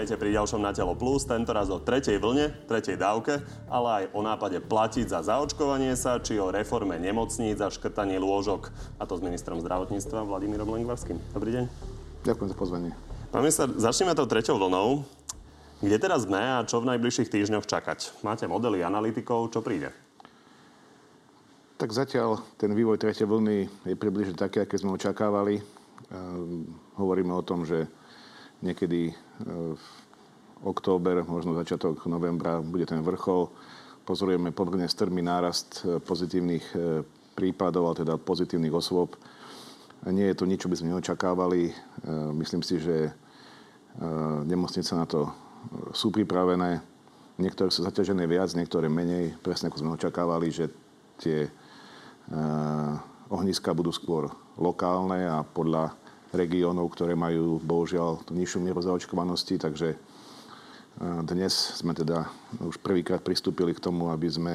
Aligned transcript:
Vítajte 0.00 0.16
pri 0.16 0.32
ďalšom 0.32 0.64
Na 0.64 0.72
telo 0.72 0.96
plus, 0.96 1.28
tentoraz 1.28 1.68
o 1.68 1.76
tretej 1.76 2.16
vlne, 2.16 2.56
tretej 2.64 2.96
dávke, 2.96 3.36
ale 3.68 3.88
aj 3.92 4.04
o 4.16 4.24
nápade 4.24 4.56
platiť 4.64 5.12
za 5.12 5.20
zaočkovanie 5.20 5.92
sa, 5.92 6.16
či 6.16 6.40
o 6.40 6.48
reforme 6.48 6.96
nemocníc 6.96 7.60
a 7.60 7.68
škrtanie 7.68 8.16
lôžok. 8.16 8.72
A 8.96 9.04
to 9.04 9.20
s 9.20 9.20
ministrom 9.20 9.60
zdravotníctva 9.60 10.24
Vladimírom 10.24 10.72
Lengvarským. 10.72 11.20
Dobrý 11.36 11.52
deň. 11.52 11.64
Ďakujem 12.24 12.48
za 12.48 12.56
pozvanie. 12.56 12.96
Pán 13.28 13.44
minister, 13.44 13.68
začneme 13.76 14.16
tou 14.16 14.24
treťou 14.24 14.56
vlnou. 14.56 15.04
Kde 15.84 15.96
teraz 16.00 16.24
sme 16.24 16.40
a 16.40 16.64
čo 16.64 16.80
v 16.80 16.96
najbližších 16.96 17.28
týždňoch 17.28 17.68
čakať? 17.68 18.24
Máte 18.24 18.48
modely 18.48 18.80
analytikov, 18.80 19.52
čo 19.52 19.60
príde? 19.60 19.92
Tak 21.76 21.92
zatiaľ 21.92 22.40
ten 22.56 22.72
vývoj 22.72 22.96
tretej 22.96 23.28
vlny 23.28 23.68
je 23.84 24.00
približne 24.00 24.32
taký, 24.32 24.64
aké 24.64 24.80
sme 24.80 24.96
očakávali. 24.96 25.60
Ehm, 26.08 26.72
hovoríme 26.96 27.36
o 27.36 27.44
tom, 27.44 27.68
že 27.68 27.84
niekedy 28.64 29.12
október, 30.64 31.24
možno 31.24 31.56
začiatok 31.56 32.04
novembra 32.06 32.60
bude 32.60 32.84
ten 32.84 33.00
vrchol. 33.00 33.48
Pozorujeme 34.04 34.52
pomerne 34.52 34.88
strmý 34.88 35.22
nárast 35.22 35.84
e, 35.84 36.00
pozitívnych 36.00 36.66
e, 36.72 36.78
prípadov, 37.36 37.92
ale 37.92 38.00
teda 38.04 38.14
pozitívnych 38.20 38.74
osôb. 38.74 39.16
Nie 40.08 40.32
je 40.32 40.38
to 40.40 40.48
nič, 40.48 40.64
čo 40.64 40.70
by 40.72 40.76
sme 40.80 40.96
neočakávali. 40.96 41.76
Myslím 42.32 42.64
si, 42.64 42.80
že 42.80 43.12
nemocnice 44.48 44.96
na 44.96 45.04
to 45.04 45.28
sú 45.92 46.08
pripravené. 46.08 46.80
Niektoré 47.36 47.68
sú 47.68 47.84
zaťažené 47.84 48.24
viac, 48.24 48.48
niektoré 48.56 48.88
menej. 48.88 49.36
Presne 49.44 49.68
ako 49.68 49.76
sme 49.76 49.96
očakávali, 50.00 50.48
že 50.48 50.72
tie 51.20 51.52
ohniska 53.28 53.76
budú 53.76 53.92
skôr 53.92 54.32
lokálne 54.56 55.28
a 55.28 55.44
podľa 55.44 55.92
regiónov, 56.30 56.94
ktoré 56.94 57.18
majú 57.18 57.58
bohužiaľ 57.62 58.22
tú 58.26 58.32
nižšiu 58.34 58.58
mieru 58.62 58.80
zaočkovanosti, 58.82 59.58
takže 59.58 59.94
e, 59.94 59.96
dnes 61.26 61.52
sme 61.78 61.94
teda 61.94 62.30
už 62.62 62.78
prvýkrát 62.78 63.22
pristúpili 63.22 63.74
k 63.74 63.82
tomu, 63.82 64.10
aby 64.14 64.28
sme 64.30 64.54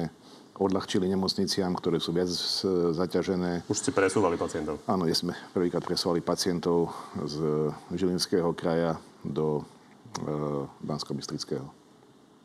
odľahčili 0.56 1.04
nemocniciam, 1.12 1.76
ktoré 1.76 2.00
sú 2.00 2.16
viac 2.16 2.32
zaťažené. 2.96 3.68
Už 3.68 3.76
ste 3.76 3.92
presúvali 3.92 4.40
pacientov? 4.40 4.80
Áno, 4.88 5.04
dnes 5.04 5.20
sme 5.20 5.36
prvýkrát 5.52 5.84
presúvali 5.84 6.24
pacientov 6.24 6.96
z 7.28 7.68
Žilinského 7.92 8.56
kraja 8.56 8.96
do 9.20 9.60
e, 9.60 9.62
Bansko-Bystrického. 10.80 11.66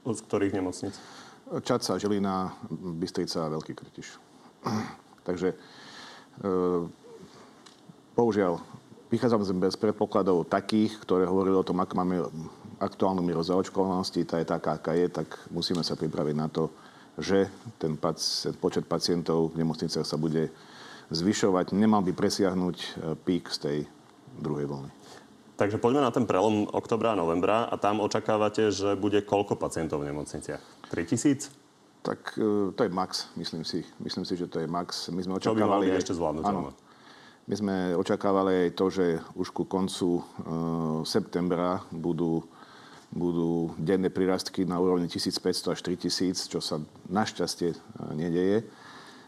Z 0.01 0.19
ktorých 0.27 0.55
nemocnic? 0.59 0.95
Čaca, 1.51 1.99
Žilina, 1.99 2.51
Bystrica 2.71 3.47
a 3.47 3.51
Veľký 3.51 3.73
Krtiš. 3.75 4.19
Takže 5.27 5.51
e, 5.51 5.57
bohužiaľ 8.15 8.59
Vychádzam 9.11 9.43
z 9.43 9.75
predpokladov 9.75 10.47
takých, 10.47 10.95
ktoré 11.03 11.27
hovorili 11.27 11.59
o 11.59 11.67
tom, 11.67 11.83
ak 11.83 11.91
máme 11.91 12.23
aktuálnu 12.79 13.19
mieru 13.19 13.43
zaočkovanosti, 13.43 14.23
tá 14.23 14.39
je 14.39 14.47
taká, 14.47 14.79
aká 14.79 14.95
je, 14.95 15.11
tak 15.11 15.27
musíme 15.51 15.83
sa 15.83 15.99
pripraviť 15.99 16.35
na 16.39 16.47
to, 16.47 16.71
že 17.19 17.51
ten 17.75 17.99
pacient, 17.99 18.55
počet 18.63 18.87
pacientov 18.87 19.51
v 19.51 19.67
nemocniciach 19.67 20.07
sa 20.07 20.15
bude 20.15 20.47
zvyšovať. 21.11 21.75
Nemal 21.75 22.07
by 22.07 22.15
presiahnuť 22.15 22.77
e, 22.79 22.87
pík 23.19 23.51
z 23.51 23.57
tej 23.59 23.77
druhej 24.39 24.71
vlny. 24.71 24.89
Takže 25.59 25.75
poďme 25.77 26.07
na 26.07 26.15
ten 26.15 26.23
prelom 26.23 26.71
oktobra 26.71 27.11
a 27.11 27.19
novembra 27.19 27.67
a 27.67 27.75
tam 27.75 27.99
očakávate, 27.99 28.71
že 28.71 28.95
bude 28.95 29.19
koľko 29.27 29.59
pacientov 29.59 30.01
v 30.01 30.09
nemocniciach? 30.09 30.87
3000? 30.87 31.51
Tak 31.99 32.39
e, 32.39 32.71
to 32.71 32.81
je 32.81 32.89
max, 32.95 33.27
myslím 33.35 33.67
si. 33.67 33.83
Myslím 33.99 34.23
si, 34.23 34.39
že 34.39 34.47
to 34.47 34.63
je 34.63 34.71
max. 34.71 35.11
My 35.11 35.19
sme 35.19 35.35
očakávali... 35.35 35.91
Čo 35.91 35.93
by 35.93 35.99
ešte 35.99 36.15
zvládnutelné? 36.15 36.90
My 37.51 37.59
sme 37.59 37.99
očakávali 37.99 38.71
aj 38.71 38.79
to, 38.79 38.85
že 38.87 39.19
už 39.35 39.51
ku 39.51 39.67
koncu 39.67 40.07
e, 40.15 40.21
septembra 41.03 41.83
budú, 41.91 42.47
budú 43.11 43.75
denné 43.75 44.07
prirastky 44.07 44.63
na 44.63 44.79
úrovni 44.79 45.11
1500 45.11 45.75
až 45.75 45.79
3000, 45.83 46.47
čo 46.47 46.63
sa 46.63 46.79
našťastie 47.11 47.75
e, 47.75 47.77
nedeje. 48.15 48.63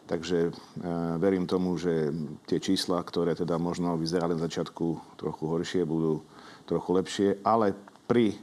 Takže 0.07 0.39
e, 0.47 0.51
verím 1.19 1.51
tomu, 1.51 1.75
že 1.75 2.16
tie 2.47 2.63
čísla, 2.63 3.03
ktoré 3.03 3.35
teda 3.35 3.59
možno 3.59 4.00
vyzerali 4.00 4.39
na 4.39 4.47
začiatku 4.47 5.19
trochu 5.19 5.44
horšie, 5.44 5.83
budú 5.83 6.23
trochu 6.63 6.89
lepšie, 6.95 7.29
ale 7.44 7.75
pri 8.07 8.31
e, 8.31 8.38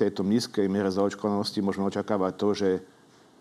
tejto 0.00 0.24
nízkej 0.24 0.72
miere 0.72 0.88
zaočkovanosti 0.88 1.60
môžeme 1.60 1.84
očakávať 1.84 2.32
to, 2.40 2.48
že 2.56 2.70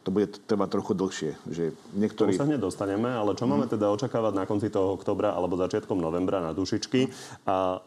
to 0.01 0.09
bude 0.09 0.33
trvať 0.49 0.69
trochu 0.73 0.91
dlhšie. 0.97 1.31
Že 1.45 1.63
niektorí... 1.93 2.33
To 2.33 2.41
sa 2.41 2.49
hneď 2.49 2.61
dostaneme, 2.61 3.09
ale 3.13 3.37
čo 3.37 3.45
máme 3.45 3.69
teda 3.69 3.93
očakávať 3.93 4.33
na 4.33 4.49
konci 4.49 4.73
toho 4.73 4.97
oktobra 4.97 5.37
alebo 5.37 5.53
začiatkom 5.61 6.01
novembra 6.01 6.41
na 6.41 6.57
dušičky? 6.57 7.05
A 7.45 7.77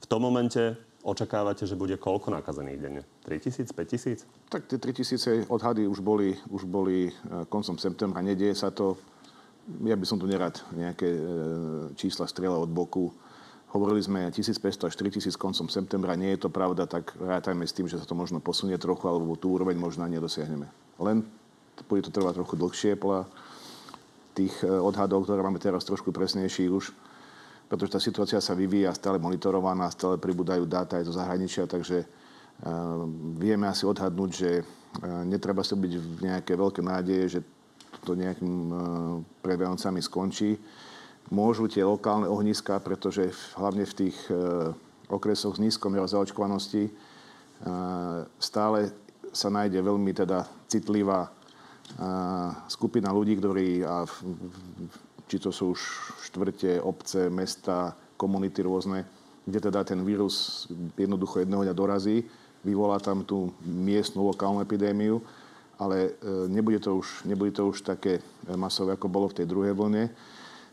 v 0.00 0.06
tom 0.08 0.24
momente 0.24 0.76
očakávate, 1.04 1.68
že 1.68 1.76
bude 1.76 2.00
koľko 2.00 2.32
nakazených 2.32 2.80
denne? 2.80 3.02
3000, 3.28 3.76
5000? 3.76 4.24
Tak 4.48 4.72
tie 4.72 4.80
3000 4.80 5.52
odhady 5.52 5.84
už 5.84 6.00
boli, 6.00 6.32
už 6.48 6.64
boli 6.64 7.08
e, 7.08 7.44
koncom 7.52 7.76
septembra. 7.76 8.24
Nedieje 8.24 8.56
sa 8.56 8.72
to. 8.72 8.96
Ja 9.84 9.96
by 9.96 10.04
som 10.08 10.16
tu 10.16 10.24
nerad 10.24 10.56
nejaké 10.72 11.08
e, 11.08 11.20
čísla 12.00 12.24
strieľal 12.24 12.64
od 12.64 12.72
boku. 12.72 13.12
Hovorili 13.76 14.00
sme 14.00 14.32
1500 14.32 14.88
až 14.88 14.92
4000 14.96 15.36
koncom 15.36 15.68
septembra. 15.68 16.16
Nie 16.16 16.40
je 16.40 16.46
to 16.46 16.48
pravda, 16.48 16.88
tak 16.88 17.12
rátajme 17.20 17.68
s 17.68 17.76
tým, 17.76 17.84
že 17.84 18.00
sa 18.00 18.08
to 18.08 18.16
možno 18.16 18.40
posunie 18.40 18.80
trochu, 18.80 19.04
alebo 19.04 19.36
tú 19.36 19.52
úroveň 19.52 19.76
možno 19.76 20.08
nedosiahneme. 20.08 20.83
Len 21.02 21.26
bude 21.88 22.06
to 22.06 22.14
trvať 22.14 22.38
trochu 22.38 22.54
dlhšie 22.54 22.92
podľa 22.94 23.26
tých 24.34 24.54
e, 24.62 24.70
odhadov, 24.70 25.26
ktoré 25.26 25.40
máme 25.42 25.62
teraz 25.62 25.86
trošku 25.86 26.10
presnejších 26.10 26.70
už, 26.70 26.94
pretože 27.70 27.94
tá 27.94 28.00
situácia 28.02 28.38
sa 28.42 28.54
vyvíja 28.54 28.94
stále 28.94 29.18
monitorovaná, 29.18 29.90
stále 29.90 30.18
pribúdajú 30.18 30.66
dáta 30.66 30.98
aj 31.00 31.08
zo 31.08 31.16
zahraničia, 31.16 31.64
takže 31.64 32.04
uh, 32.04 33.08
vieme 33.40 33.64
asi 33.66 33.88
odhadnúť, 33.88 34.30
že 34.30 34.50
uh, 34.60 35.24
netreba 35.24 35.64
sa 35.64 35.72
byť 35.72 35.92
v 35.96 36.06
nejaké 36.28 36.52
veľké 36.54 36.84
nádeje, 36.84 37.24
že 37.26 37.40
to 38.04 38.12
nejakým 38.12 38.68
pred 39.40 39.56
Vianocami 39.56 40.04
skončí. 40.04 40.60
Môžu 41.32 41.72
tie 41.72 41.80
lokálne 41.80 42.28
ohniska, 42.28 42.76
pretože 42.84 43.32
hlavne 43.56 43.88
v 43.88 43.96
tých 43.96 44.16
okresoch 45.08 45.56
s 45.56 45.62
nízkou 45.62 45.88
mierou 45.88 46.04
zaočkovanosti 46.04 46.92
stále 48.36 48.92
sa 49.34 49.50
nájde 49.50 49.82
veľmi 49.82 50.14
teda 50.14 50.46
citlivá 50.70 51.28
skupina 52.70 53.12
ľudí, 53.12 53.36
ktorí, 53.36 53.84
a 53.84 54.08
či 55.28 55.36
to 55.36 55.52
sú 55.52 55.76
už 55.76 55.80
štvrte, 56.30 56.80
obce, 56.80 57.28
mesta, 57.28 57.92
komunity 58.16 58.64
rôzne, 58.64 59.04
kde 59.44 59.68
teda 59.68 59.84
ten 59.84 60.00
vírus 60.00 60.66
jednoducho 60.96 61.44
jedného 61.44 61.68
dňa 61.68 61.74
dorazí, 61.76 62.24
vyvolá 62.64 62.96
tam 62.96 63.20
tú 63.20 63.52
miestnu 63.60 64.24
lokálnu 64.24 64.64
epidémiu, 64.64 65.20
ale 65.76 66.16
e, 66.16 66.48
nebude 66.48 66.80
to 66.80 66.96
už, 66.96 67.28
nebude 67.28 67.52
to 67.52 67.68
už 67.68 67.84
také 67.84 68.24
masové, 68.56 68.96
ako 68.96 69.12
bolo 69.12 69.28
v 69.28 69.42
tej 69.42 69.46
druhej 69.50 69.76
vlne. 69.76 70.08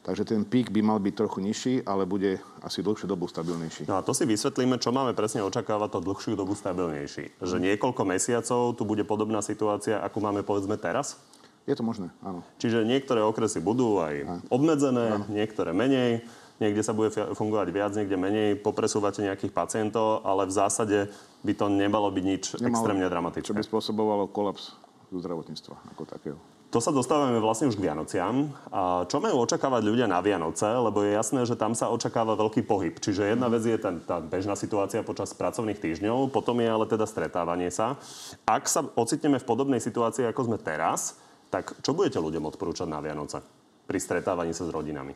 Takže 0.02 0.26
ten 0.26 0.42
pík 0.42 0.74
by 0.74 0.82
mal 0.82 0.98
byť 0.98 1.14
trochu 1.14 1.46
nižší, 1.46 1.74
ale 1.86 2.10
bude 2.10 2.42
asi 2.66 2.82
dlhšiu 2.82 3.06
dobu 3.06 3.30
stabilnejší. 3.30 3.86
No 3.86 4.02
a 4.02 4.06
to 4.06 4.18
si 4.18 4.26
vysvetlíme, 4.26 4.82
čo 4.82 4.90
máme 4.90 5.14
presne 5.14 5.46
očakávať 5.46 5.90
to 5.94 6.00
dlhšiu 6.02 6.34
dobu 6.34 6.58
stabilnejší. 6.58 7.38
Že 7.38 7.58
niekoľko 7.62 8.02
mesiacov 8.10 8.74
tu 8.74 8.82
bude 8.82 9.06
podobná 9.06 9.46
situácia, 9.46 10.02
ako 10.02 10.18
máme 10.26 10.42
povedzme 10.42 10.74
teraz? 10.82 11.22
Je 11.70 11.78
to 11.78 11.86
možné, 11.86 12.10
áno. 12.26 12.42
Čiže 12.58 12.82
niektoré 12.82 13.22
okresy 13.22 13.62
budú 13.62 14.02
aj 14.02 14.42
obmedzené, 14.50 15.22
áno. 15.22 15.30
niektoré 15.30 15.70
menej. 15.70 16.26
Niekde 16.58 16.82
sa 16.82 16.94
bude 16.94 17.14
fungovať 17.14 17.68
viac, 17.74 17.94
niekde 17.94 18.18
menej. 18.18 18.58
Popresúvate 18.58 19.22
nejakých 19.22 19.54
pacientov, 19.54 20.26
ale 20.26 20.50
v 20.50 20.54
zásade 20.54 20.98
by 21.46 21.54
to 21.54 21.70
nemalo 21.70 22.10
byť 22.10 22.26
nič 22.26 22.44
Nemalo, 22.58 22.70
extrémne 22.70 23.06
dramatické. 23.06 23.46
Čo 23.46 23.58
by 23.58 23.66
spôsobovalo 23.66 24.30
kolaps 24.30 24.74
zdravotníctva 25.14 25.76
ako 25.94 26.04
takého. 26.10 26.38
To 26.72 26.80
sa 26.80 26.96
dostávame 26.96 27.36
vlastne 27.44 27.68
už 27.68 27.76
k 27.76 27.84
Vianociam. 27.84 28.48
A 28.72 29.04
čo 29.04 29.20
majú 29.20 29.44
očakávať 29.44 29.84
ľudia 29.84 30.08
na 30.08 30.24
Vianoce? 30.24 30.64
Lebo 30.64 31.04
je 31.04 31.12
jasné, 31.20 31.44
že 31.44 31.60
tam 31.60 31.76
sa 31.76 31.92
očakáva 31.92 32.40
veľký 32.40 32.64
pohyb. 32.64 32.96
Čiže 32.96 33.36
jedna 33.36 33.52
vec 33.52 33.68
je 33.68 33.76
ten, 33.76 34.00
tá 34.00 34.24
bežná 34.24 34.56
situácia 34.56 35.04
počas 35.04 35.36
pracovných 35.36 35.84
týždňov, 35.84 36.32
potom 36.32 36.64
je 36.64 36.72
ale 36.72 36.88
teda 36.88 37.04
stretávanie 37.04 37.68
sa. 37.76 38.00
Ak 38.48 38.72
sa 38.72 38.88
ocitneme 38.88 39.36
v 39.44 39.50
podobnej 39.52 39.84
situácii, 39.84 40.24
ako 40.24 40.48
sme 40.48 40.58
teraz, 40.64 41.20
tak 41.52 41.76
čo 41.84 41.92
budete 41.92 42.24
ľuďom 42.24 42.48
odporúčať 42.56 42.88
na 42.88 43.04
Vianoce 43.04 43.44
pri 43.84 44.00
stretávaní 44.00 44.56
sa 44.56 44.64
s 44.64 44.72
rodinami? 44.72 45.12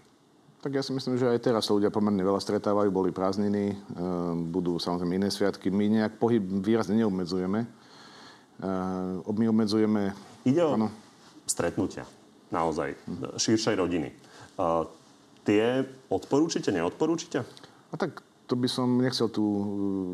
Tak 0.60 0.75
ja 0.75 0.84
si 0.84 0.92
myslím, 0.92 1.16
že 1.16 1.31
aj 1.31 1.40
teraz 1.40 1.72
sa 1.72 1.78
ľudia 1.78 1.88
pomerne 1.88 2.19
veľa 2.19 2.44
stretávajú, 2.44 2.92
boli 2.92 3.16
prázdniny, 3.16 3.72
e, 3.72 3.75
budú 4.51 4.75
samozrejme 4.75 5.24
iné 5.24 5.31
sviatky. 5.31 5.72
My 5.72 5.88
nejak 5.88 6.19
pohyb 6.19 6.44
výrazne 6.44 7.00
neobmedzujeme. 7.00 7.63
E, 7.63 7.68
my 9.24 9.46
obmedzujeme... 9.56 10.12
Ide 10.44 10.60
o... 10.60 10.75
Ano 10.75 11.05
stretnutia 11.56 12.04
naozaj 12.52 13.00
širšej 13.40 13.75
rodiny. 13.80 14.12
Uh, 14.60 14.84
tie 15.48 15.88
odporúčite, 16.12 16.75
neodporúčite? 16.75 17.48
A 17.92 17.96
tak 17.96 18.19
to 18.46 18.54
by 18.54 18.69
som 18.69 19.02
nechcel 19.02 19.31
tu 19.31 19.44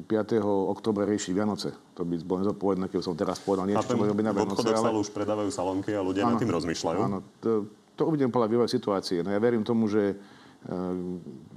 5. 0.08 0.40
oktobra 0.72 1.04
riešiť 1.04 1.32
Vianoce. 1.36 1.76
To 2.00 2.08
by 2.08 2.16
bolo 2.24 2.48
nezodpovedné, 2.48 2.86
keby 2.88 3.04
som 3.04 3.18
teraz 3.18 3.44
povedal 3.44 3.68
niečo, 3.68 3.84
čo 3.84 4.00
robiť 4.00 4.26
na 4.26 4.32
Vianoce. 4.32 4.64
V 4.64 4.72
ale... 4.72 5.02
už 5.02 5.12
predávajú 5.12 5.50
salónky 5.52 5.92
a 5.92 6.00
ľudia 6.00 6.24
áno, 6.24 6.38
nad 6.38 6.40
tým 6.40 6.54
rozmýšľajú. 6.54 7.00
Áno, 7.04 7.18
to, 7.44 7.68
to 8.00 8.02
uvidím 8.08 8.32
podľa 8.32 8.48
vývoja 8.48 8.70
situácie. 8.72 9.20
No 9.20 9.36
ja 9.36 9.40
verím 9.42 9.68
tomu, 9.68 9.92
že 9.92 10.16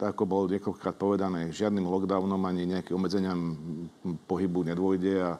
ako 0.00 0.22
bolo 0.24 0.44
niekoľkokrát 0.48 0.96
povedané, 0.96 1.52
žiadnym 1.52 1.84
lockdownom 1.84 2.40
ani 2.48 2.64
nejakým 2.64 2.96
obmedzeniam 2.96 3.38
pohybu 4.24 4.64
nedôjde 4.64 5.14
a, 5.20 5.36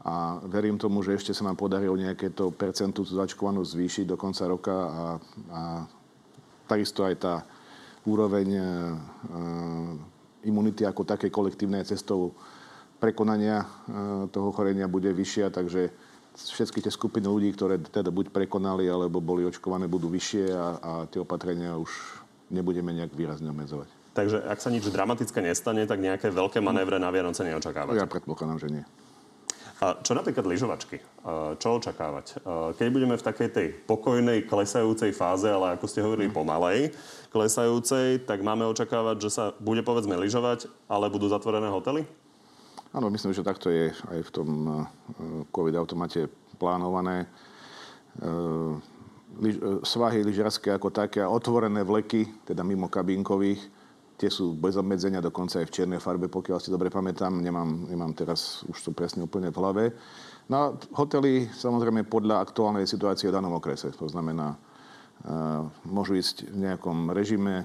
a 0.00 0.40
verím 0.48 0.80
tomu, 0.80 1.04
že 1.04 1.20
ešte 1.20 1.36
sa 1.36 1.44
nám 1.44 1.60
podarí 1.60 1.84
o 1.84 1.98
nejaké 1.98 2.32
to 2.32 2.48
percentu 2.48 3.04
zaočkovanú 3.04 3.60
zvýšiť 3.60 4.08
do 4.08 4.16
konca 4.16 4.48
roka 4.48 4.72
a, 4.72 5.04
a 5.52 5.60
takisto 6.64 7.04
aj 7.04 7.14
tá 7.20 7.34
úroveň 8.08 8.48
e, 8.56 8.62
imunity 10.48 10.88
ako 10.88 11.04
také 11.04 11.28
kolektívnej 11.28 11.84
cestou 11.84 12.32
prekonania 12.96 13.60
e, 13.60 13.66
toho 14.32 14.48
chorenia 14.56 14.88
bude 14.88 15.12
vyššia, 15.12 15.52
takže 15.52 15.92
všetky 16.32 16.80
tie 16.80 16.92
skupiny 16.92 17.28
ľudí, 17.28 17.52
ktoré 17.52 17.76
teda 17.76 18.08
buď 18.08 18.32
prekonali, 18.32 18.88
alebo 18.88 19.20
boli 19.20 19.44
očkované, 19.44 19.84
budú 19.84 20.08
vyššie 20.08 20.44
a, 20.56 20.68
a 20.80 20.92
tie 21.12 21.20
opatrenia 21.20 21.76
už 21.76 21.92
nebudeme 22.48 22.96
nejak 22.96 23.12
výrazne 23.12 23.52
obmedzovať. 23.52 23.88
Takže 24.16 24.42
ak 24.48 24.58
sa 24.58 24.72
nič 24.72 24.88
dramatické 24.90 25.38
nestane, 25.44 25.84
tak 25.84 26.02
nejaké 26.02 26.32
veľké 26.32 26.58
manévre 26.58 26.98
na 26.98 27.12
Vianoce 27.12 27.46
neočakávate? 27.46 28.00
Ja 28.00 28.10
predpokladám, 28.10 28.58
že 28.58 28.68
nie. 28.80 28.84
A 29.80 29.96
čo 30.04 30.12
napríklad 30.12 30.44
lyžovačky? 30.44 31.00
Čo 31.56 31.80
očakávať? 31.80 32.44
Keď 32.76 32.86
budeme 32.92 33.16
v 33.16 33.24
takej 33.24 33.48
tej 33.48 33.66
pokojnej, 33.88 34.44
klesajúcej 34.44 35.16
fáze, 35.16 35.48
ale 35.48 35.72
ako 35.72 35.88
ste 35.88 36.04
hovorili, 36.04 36.28
pomalej, 36.28 36.92
klesajúcej, 37.32 38.28
tak 38.28 38.44
máme 38.44 38.68
očakávať, 38.68 39.16
že 39.24 39.30
sa 39.32 39.44
bude 39.56 39.80
povedzme 39.80 40.20
lyžovať, 40.20 40.68
ale 40.84 41.08
budú 41.08 41.32
zatvorené 41.32 41.72
hotely? 41.72 42.04
Áno, 42.92 43.08
myslím, 43.08 43.32
že 43.32 43.46
takto 43.46 43.72
je 43.72 43.88
aj 44.12 44.20
v 44.20 44.30
tom 44.34 44.48
COVID 45.48 45.74
automate 45.80 46.28
plánované 46.60 47.24
lyž, 49.38 49.56
e, 49.56 49.60
svahy 49.86 50.26
lyžiarské 50.26 50.74
ako 50.74 50.90
také 50.90 51.22
a 51.22 51.30
otvorené 51.30 51.86
vleky, 51.86 52.26
teda 52.42 52.66
mimo 52.66 52.90
kabínkových, 52.90 53.62
tie 54.20 54.28
sú 54.28 54.52
bez 54.52 54.76
obmedzenia, 54.76 55.24
dokonca 55.24 55.64
aj 55.64 55.72
v 55.72 55.74
čiernej 55.80 55.96
farbe, 55.96 56.28
pokiaľ 56.28 56.60
si 56.60 56.68
dobre 56.68 56.92
pamätám, 56.92 57.40
nemám, 57.40 57.88
nemám 57.88 58.12
teraz 58.12 58.60
už 58.68 58.76
to 58.84 58.90
presne 58.92 59.24
úplne 59.24 59.48
v 59.48 59.56
hlave. 59.56 59.84
No 60.52 60.54
a 60.60 60.64
hotely 60.92 61.48
samozrejme 61.48 62.04
podľa 62.04 62.44
aktuálnej 62.44 62.84
situácie 62.84 63.32
v 63.32 63.36
danom 63.40 63.56
okrese. 63.56 63.88
To 63.96 64.04
znamená, 64.04 64.60
uh, 64.60 65.64
môžu 65.88 66.20
ísť 66.20 66.52
v 66.52 66.68
nejakom 66.68 67.16
režime, 67.16 67.64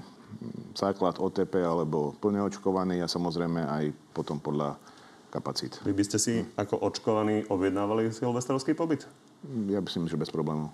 základ 0.72 1.20
OTP 1.20 1.60
alebo 1.60 2.16
plne 2.18 2.40
očkovaný 2.48 3.04
a 3.04 3.06
samozrejme 3.06 3.62
aj 3.62 3.84
potom 4.16 4.40
podľa 4.40 4.80
kapacít. 5.28 5.76
Vy 5.84 5.92
by 5.92 6.04
ste 6.08 6.18
si 6.18 6.34
ako 6.56 6.80
očkovaní 6.82 7.44
objednávali 7.52 8.08
silvestrovský 8.10 8.72
pobyt? 8.72 9.04
Ja 9.68 9.84
by 9.84 9.88
si 9.92 10.00
myslím, 10.00 10.10
že 10.10 10.22
bez 10.24 10.32
problémov 10.32 10.72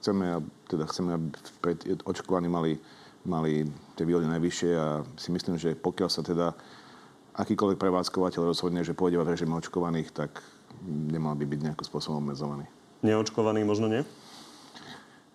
chceme, 0.00 0.40
teda 0.66 0.88
chceme, 0.88 1.10
aby 1.12 1.28
očkovaní 2.08 2.48
mali, 2.48 2.80
mali 3.24 3.68
tie 3.96 4.04
výhody 4.08 4.26
najvyššie 4.28 4.70
a 4.76 5.04
si 5.16 5.28
myslím, 5.32 5.60
že 5.60 5.76
pokiaľ 5.76 6.08
sa 6.08 6.22
teda 6.24 6.56
akýkoľvek 7.36 7.78
prevádzkovateľ 7.78 8.42
rozhodne, 8.48 8.84
že 8.84 8.96
pôjde 8.96 9.20
v 9.20 9.28
režime 9.32 9.56
očkovaných, 9.56 10.12
tak 10.12 10.40
nemal 10.86 11.36
by 11.36 11.44
byť 11.44 11.60
nejakým 11.60 11.86
spôsobom 11.86 12.24
obmedzovaný. 12.24 12.64
Neočkovaný 13.04 13.64
možno 13.64 13.88
nie? 13.88 14.02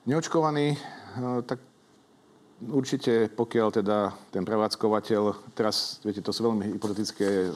Neočkovaný, 0.05 0.77
no, 1.17 1.41
tak 1.41 1.61
určite 2.61 3.29
pokiaľ 3.33 3.67
teda 3.73 4.13
ten 4.29 4.45
prevádzkovateľ, 4.45 5.53
teraz, 5.57 5.97
viete, 6.05 6.21
to 6.21 6.29
sú 6.29 6.45
veľmi 6.45 6.77
hypotetické 6.77 7.49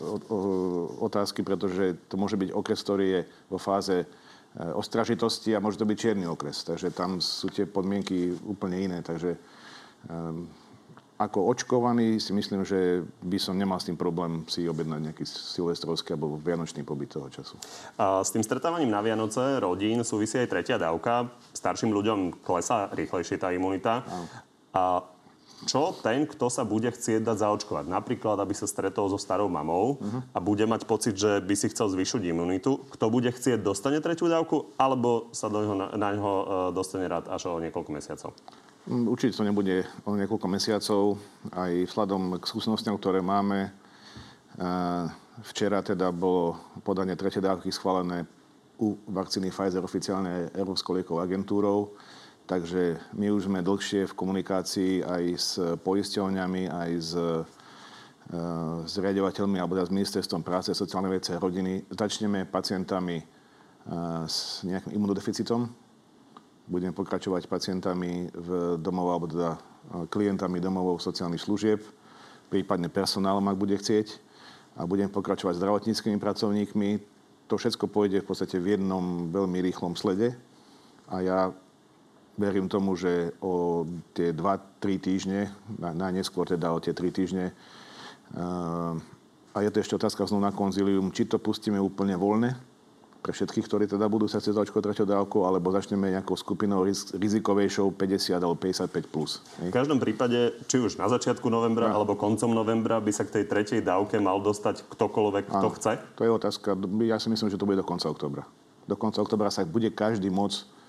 otázky, 0.98 1.46
pretože 1.46 1.98
to 2.10 2.18
môže 2.18 2.38
byť 2.38 2.50
okres, 2.54 2.80
ktorý 2.82 3.06
je 3.06 3.22
vo 3.54 3.62
fáze 3.62 4.06
Eh, 4.50 4.66
ostražitosti 4.74 5.54
a 5.54 5.62
môže 5.62 5.78
to 5.78 5.86
byť 5.86 5.98
čierny 5.98 6.26
okres. 6.26 6.66
Takže 6.66 6.90
tam 6.90 7.22
sú 7.22 7.54
tie 7.54 7.70
podmienky 7.70 8.34
úplne 8.50 8.82
iné. 8.82 8.98
Takže 9.06 9.38
ako 11.20 11.52
očkovaný 11.52 12.16
si 12.24 12.32
myslím, 12.32 12.64
že 12.64 13.04
by 13.20 13.36
som 13.36 13.60
nemal 13.60 13.76
s 13.76 13.92
tým 13.92 14.00
problém 14.00 14.48
si 14.48 14.64
objednať 14.64 15.12
nejaký 15.12 15.28
silvestrovský 15.28 16.16
alebo 16.16 16.40
vianočný 16.40 16.88
pobyt 16.88 17.12
toho 17.12 17.28
času. 17.28 17.60
A 18.00 18.24
s 18.24 18.32
tým 18.32 18.40
stretávaním 18.40 18.88
na 18.88 19.04
Vianoce 19.04 19.60
rodín 19.60 20.00
súvisí 20.08 20.40
aj 20.40 20.48
tretia 20.48 20.80
dávka. 20.80 21.28
Starším 21.52 21.92
ľuďom 21.92 22.40
klesá 22.40 22.88
rýchlejšie 22.96 23.36
tá 23.36 23.52
imunita. 23.52 24.08
A 24.72 25.04
čo 25.68 25.92
ten, 25.92 26.24
kto 26.24 26.48
sa 26.48 26.64
bude 26.64 26.88
chcieť 26.88 27.20
dať 27.20 27.44
zaočkovať. 27.44 27.92
Napríklad, 27.92 28.40
aby 28.40 28.56
sa 28.56 28.64
stretol 28.64 29.12
so 29.12 29.20
starou 29.20 29.52
mamou 29.52 30.00
uh-huh. 30.00 30.24
a 30.32 30.40
bude 30.40 30.64
mať 30.64 30.88
pocit, 30.88 31.20
že 31.20 31.44
by 31.44 31.52
si 31.52 31.68
chcel 31.68 31.92
zvyšiť 31.92 32.32
imunitu. 32.32 32.80
Kto 32.96 33.12
bude 33.12 33.28
chcieť, 33.28 33.60
dostane 33.60 34.00
tretiu 34.00 34.32
dávku, 34.32 34.72
alebo 34.80 35.28
sa 35.36 35.52
do 35.52 35.60
neho, 35.60 35.76
na, 35.76 35.88
na 36.00 36.16
ňo 36.16 36.32
e, 36.32 36.46
dostane 36.72 37.12
rád 37.12 37.28
až 37.28 37.52
o 37.52 37.60
niekoľko 37.60 37.92
mesiacov? 37.92 38.32
Mm, 38.90 39.06
určite 39.06 39.38
to 39.38 39.46
nebude 39.46 39.86
o 40.10 40.18
niekoľko 40.18 40.50
mesiacov. 40.50 41.22
Aj 41.54 41.70
vzhľadom 41.70 42.42
k 42.42 42.44
skúsenostiam, 42.50 42.98
ktoré 42.98 43.22
máme, 43.22 43.70
e, 43.70 43.72
včera 45.46 45.86
teda 45.86 46.10
bolo 46.10 46.58
podanie 46.82 47.14
tretej 47.14 47.46
dávky 47.46 47.70
schválené 47.70 48.26
u 48.82 48.98
vakcíny 49.06 49.54
Pfizer 49.54 49.86
oficiálne 49.86 50.50
Európskou 50.58 50.98
liekovou 50.98 51.22
agentúrou. 51.22 51.94
Takže 52.50 52.98
my 53.14 53.30
už 53.30 53.46
sme 53.46 53.62
dlhšie 53.62 54.10
v 54.10 54.18
komunikácii 54.18 55.06
aj 55.06 55.24
s 55.38 55.62
poisťovňami, 55.86 56.64
aj 56.74 56.92
s, 56.98 57.14
e, 57.14 57.46
s 58.90 58.94
riadovateľmi 58.98 59.62
alebo 59.62 59.78
teda 59.78 59.86
s 59.86 59.94
ministerstvom 59.94 60.42
práce, 60.42 60.74
sociálnej 60.74 61.22
veci 61.22 61.30
a 61.30 61.38
rodiny. 61.38 61.86
Začneme 61.94 62.50
pacientami 62.50 63.22
e, 63.22 63.26
s 64.26 64.66
nejakým 64.66 64.98
imunodeficitom. 64.98 65.89
Budeme 66.70 66.94
pokračovať 66.94 67.50
pacientami 67.50 68.30
v 68.30 68.78
domov 68.78 69.10
alebo 69.10 69.26
teda 69.26 69.58
e, 69.58 69.60
klientami 70.06 70.62
domovov 70.62 71.02
sociálnych 71.02 71.42
služieb, 71.42 71.82
prípadne 72.54 72.94
personálom, 72.94 73.42
ak 73.50 73.58
bude 73.58 73.74
chcieť. 73.74 74.22
A 74.78 74.86
budeme 74.86 75.10
pokračovať 75.10 75.58
zdravotníckými 75.58 76.22
pracovníkmi. 76.22 76.90
To 77.50 77.58
všetko 77.58 77.90
pôjde 77.90 78.22
v 78.22 78.28
podstate 78.30 78.62
v 78.62 78.78
jednom 78.78 79.34
veľmi 79.34 79.66
rýchlom 79.66 79.98
slede. 79.98 80.38
A 81.10 81.26
ja 81.26 81.40
verím 82.38 82.70
tomu, 82.70 82.94
že 82.94 83.34
o 83.42 83.84
tie 84.14 84.30
2-3 84.30 85.02
týždne, 85.02 85.50
najneskôr 85.82 86.46
teda 86.46 86.70
o 86.70 86.80
tie 86.80 86.94
3 86.94 87.10
týždne, 87.12 87.52
a 89.50 89.58
je 89.60 89.70
to 89.74 89.82
ešte 89.82 89.98
otázka 89.98 90.30
znovu 90.30 90.46
na 90.46 90.54
konzilium, 90.54 91.10
či 91.10 91.26
to 91.26 91.42
pustíme 91.42 91.82
úplne 91.82 92.14
voľne 92.14 92.69
pre 93.20 93.36
všetkých, 93.36 93.66
ktorí 93.68 93.86
teda 93.92 94.08
budú 94.08 94.32
sa 94.32 94.40
chcieť 94.40 94.56
zaočkovať 94.56 94.84
treťou 94.92 95.08
dávkou, 95.08 95.44
alebo 95.44 95.76
začneme 95.76 96.08
nejakou 96.08 96.40
skupinou 96.40 96.88
rizikovejšou 97.16 97.92
50 97.92 98.40
alebo 98.40 98.56
55+. 98.56 99.12
Plus. 99.12 99.44
V 99.60 99.76
každom 99.76 100.00
prípade, 100.00 100.56
či 100.72 100.80
už 100.80 100.96
na 100.96 101.12
začiatku 101.12 101.52
novembra 101.52 101.92
no. 101.92 102.00
alebo 102.00 102.16
koncom 102.16 102.56
novembra 102.56 103.04
by 103.04 103.12
sa 103.12 103.28
k 103.28 103.42
tej 103.42 103.44
tretej 103.52 103.80
dávke 103.84 104.16
mal 104.24 104.40
dostať 104.40 104.88
ktokoľvek, 104.88 105.52
kto 105.52 105.68
chce? 105.76 105.92
To 106.16 106.24
je 106.24 106.32
otázka. 106.32 106.80
Ja 107.04 107.20
si 107.20 107.28
myslím, 107.28 107.52
že 107.52 107.60
to 107.60 107.68
bude 107.68 107.76
do 107.76 107.84
konca 107.84 108.08
oktobra. 108.08 108.48
Do 108.88 108.96
konca 108.96 109.20
oktobra 109.20 109.52
sa 109.52 109.68
bude 109.68 109.92
každý 109.92 110.32
môcť 110.32 110.80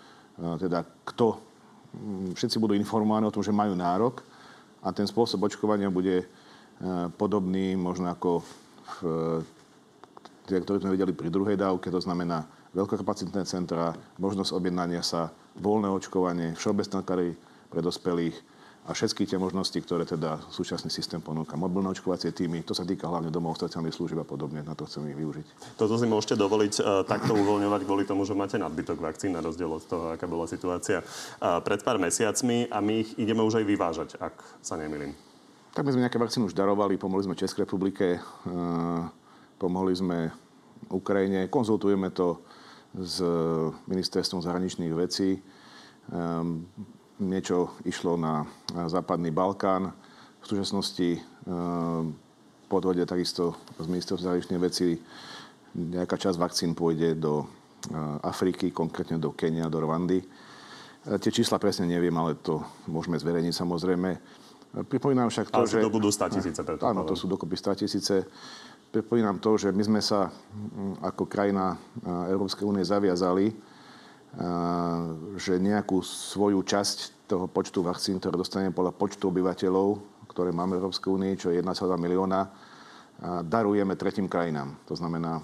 teda 0.40 0.88
kto, 1.04 1.36
všetci 2.38 2.56
budú 2.56 2.72
informovaní 2.78 3.28
o 3.28 3.34
tom, 3.34 3.44
že 3.44 3.52
majú 3.52 3.74
nárok 3.74 4.22
a 4.80 4.94
ten 4.94 5.04
spôsob 5.04 5.44
očkovania 5.44 5.92
bude 5.92 6.24
podobný 7.20 7.76
možno 7.76 8.08
ako 8.08 8.40
v 8.40 9.59
ktoré 10.58 10.82
sme 10.82 10.90
videli 10.90 11.14
pri 11.14 11.30
druhej 11.30 11.54
dávke, 11.54 11.86
to 11.94 12.02
znamená 12.02 12.50
veľkokapacitné 12.74 13.46
centra, 13.46 13.94
možnosť 14.18 14.50
objednania 14.50 15.06
sa, 15.06 15.30
voľné 15.54 15.86
očkovanie, 15.86 16.58
všeobecné 16.58 16.98
kary 17.06 17.28
pre 17.70 17.78
dospelých, 17.78 18.34
a 18.88 18.96
všetky 18.96 19.28
tie 19.28 19.36
možnosti, 19.36 19.76
ktoré 19.76 20.08
teda 20.08 20.40
súčasný 20.48 20.88
systém 20.88 21.20
ponúka. 21.20 21.52
Mobilné 21.52 21.92
očkovacie 21.92 22.32
týmy, 22.32 22.64
to 22.64 22.72
sa 22.72 22.88
týka 22.88 23.04
hlavne 23.04 23.28
domov 23.28 23.60
sociálnych 23.60 23.92
služieb 23.92 24.18
a 24.18 24.26
podobne, 24.26 24.64
na 24.64 24.72
to 24.72 24.88
chceme 24.88 25.12
ich 25.12 25.18
využiť. 25.20 25.76
Toto 25.76 26.00
si 26.00 26.08
môžete 26.08 26.40
dovoliť 26.40 26.74
uh, 26.80 27.04
takto 27.04 27.36
uvoľňovať 27.36 27.80
kvôli 27.84 28.08
tomu, 28.08 28.24
že 28.24 28.32
máte 28.32 28.56
nadbytok 28.56 28.98
vakcín 28.98 29.36
na 29.36 29.44
rozdiel 29.44 29.68
od 29.68 29.84
toho, 29.84 30.16
aká 30.16 30.24
bola 30.24 30.48
situácia 30.48 31.04
uh, 31.04 31.60
pred 31.60 31.84
pár 31.84 32.00
mesiacmi 32.00 32.72
a 32.72 32.80
my 32.80 33.04
ich 33.04 33.10
ideme 33.20 33.44
už 33.44 33.60
aj 33.60 33.64
vyvážať, 33.68 34.08
ak 34.16 34.34
sa 34.64 34.80
nemýlim. 34.80 35.12
Tak 35.70 35.84
my 35.86 35.94
sme 35.94 36.04
nejaké 36.08 36.18
vakcíny 36.18 36.48
už 36.48 36.56
darovali, 36.56 36.98
pomohli 36.98 37.28
sme 37.28 37.38
Českej 37.38 37.68
republike, 37.68 38.16
uh, 38.16 39.06
pomohli 39.60 39.92
sme 39.92 40.32
Ukrajine, 40.88 41.52
konzultujeme 41.52 42.08
to 42.16 42.40
s 42.96 43.20
ministerstvom 43.86 44.40
zahraničných 44.40 44.94
vecí. 44.96 45.36
Um, 46.10 46.66
niečo 47.20 47.76
išlo 47.84 48.16
na 48.16 48.48
západný 48.88 49.28
Balkán. 49.30 49.92
V 50.40 50.44
súčasnosti 50.48 51.08
e, 51.14 51.20
podvode 52.64 53.04
takisto 53.04 53.60
z 53.76 53.86
ministerstva 53.86 54.32
zahraničných 54.32 54.62
vecí 54.64 54.96
nejaká 55.76 56.16
časť 56.16 56.40
vakcín 56.40 56.72
pôjde 56.72 57.20
do 57.20 57.44
e, 57.44 57.46
Afriky, 58.24 58.72
konkrétne 58.72 59.20
do 59.20 59.36
Kenia, 59.36 59.68
do 59.68 59.84
Rwandy. 59.84 60.24
E, 60.24 60.26
tie 61.20 61.28
čísla 61.28 61.60
presne 61.60 61.92
neviem, 61.92 62.16
ale 62.16 62.40
to 62.40 62.64
môžeme 62.88 63.20
zverejniť 63.20 63.52
samozrejme. 63.52 64.10
Pripomínam 64.88 65.28
však 65.28 65.52
to, 65.52 65.60
ale 65.60 65.68
že... 65.68 65.84
to 65.84 65.92
budú 65.92 66.08
100 66.08 66.36
tisíce. 66.40 66.60
Áno, 66.86 67.04
to 67.04 67.18
sú 67.18 67.28
dokopy 67.28 67.58
100 67.58 67.82
tisíce. 67.84 68.16
Pripomínam 68.90 69.38
to, 69.38 69.54
že 69.54 69.70
my 69.70 69.82
sme 69.86 70.00
sa 70.02 70.34
ako 70.98 71.30
krajina 71.30 71.78
Európskej 72.04 72.66
únie 72.66 72.82
zaviazali, 72.82 73.54
že 75.38 75.62
nejakú 75.62 76.02
svoju 76.02 76.58
časť 76.66 77.26
toho 77.30 77.46
počtu 77.46 77.86
vakcín, 77.86 78.18
ktoré 78.18 78.34
dostaneme 78.34 78.74
podľa 78.74 78.94
počtu 78.98 79.30
obyvateľov, 79.30 79.88
ktoré 80.26 80.50
máme 80.50 80.74
v 80.74 80.82
Európskej 80.82 81.06
únii, 81.06 81.32
čo 81.38 81.54
je 81.54 81.62
1,2 81.62 81.70
milióna, 82.02 82.50
darujeme 83.46 83.94
tretím 83.94 84.26
krajinám. 84.26 84.74
To 84.90 84.98
znamená, 84.98 85.38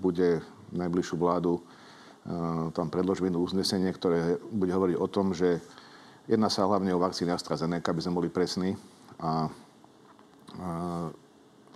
bude 0.00 0.40
najbližšiu 0.72 1.16
vládu 1.20 1.60
tam 2.76 2.92
predložíme 2.92 3.32
uznesenie, 3.32 3.88
ktoré 3.96 4.36
bude 4.52 4.72
hovoriť 4.72 4.96
o 5.00 5.08
tom, 5.08 5.32
že 5.32 5.60
jedná 6.28 6.52
sa 6.52 6.68
hlavne 6.68 6.92
o 6.92 7.00
vakcíny 7.00 7.32
AstraZeneca, 7.32 7.90
aby 7.90 8.00
sme 8.04 8.18
boli 8.20 8.28
presní 8.28 8.76
a 9.20 9.48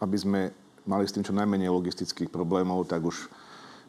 aby 0.04 0.16
sme 0.20 0.40
mali 0.84 1.08
s 1.08 1.16
tým 1.16 1.24
čo 1.24 1.32
najmenej 1.32 1.72
logistických 1.72 2.28
problémov, 2.28 2.84
tak 2.84 3.00
už 3.08 3.32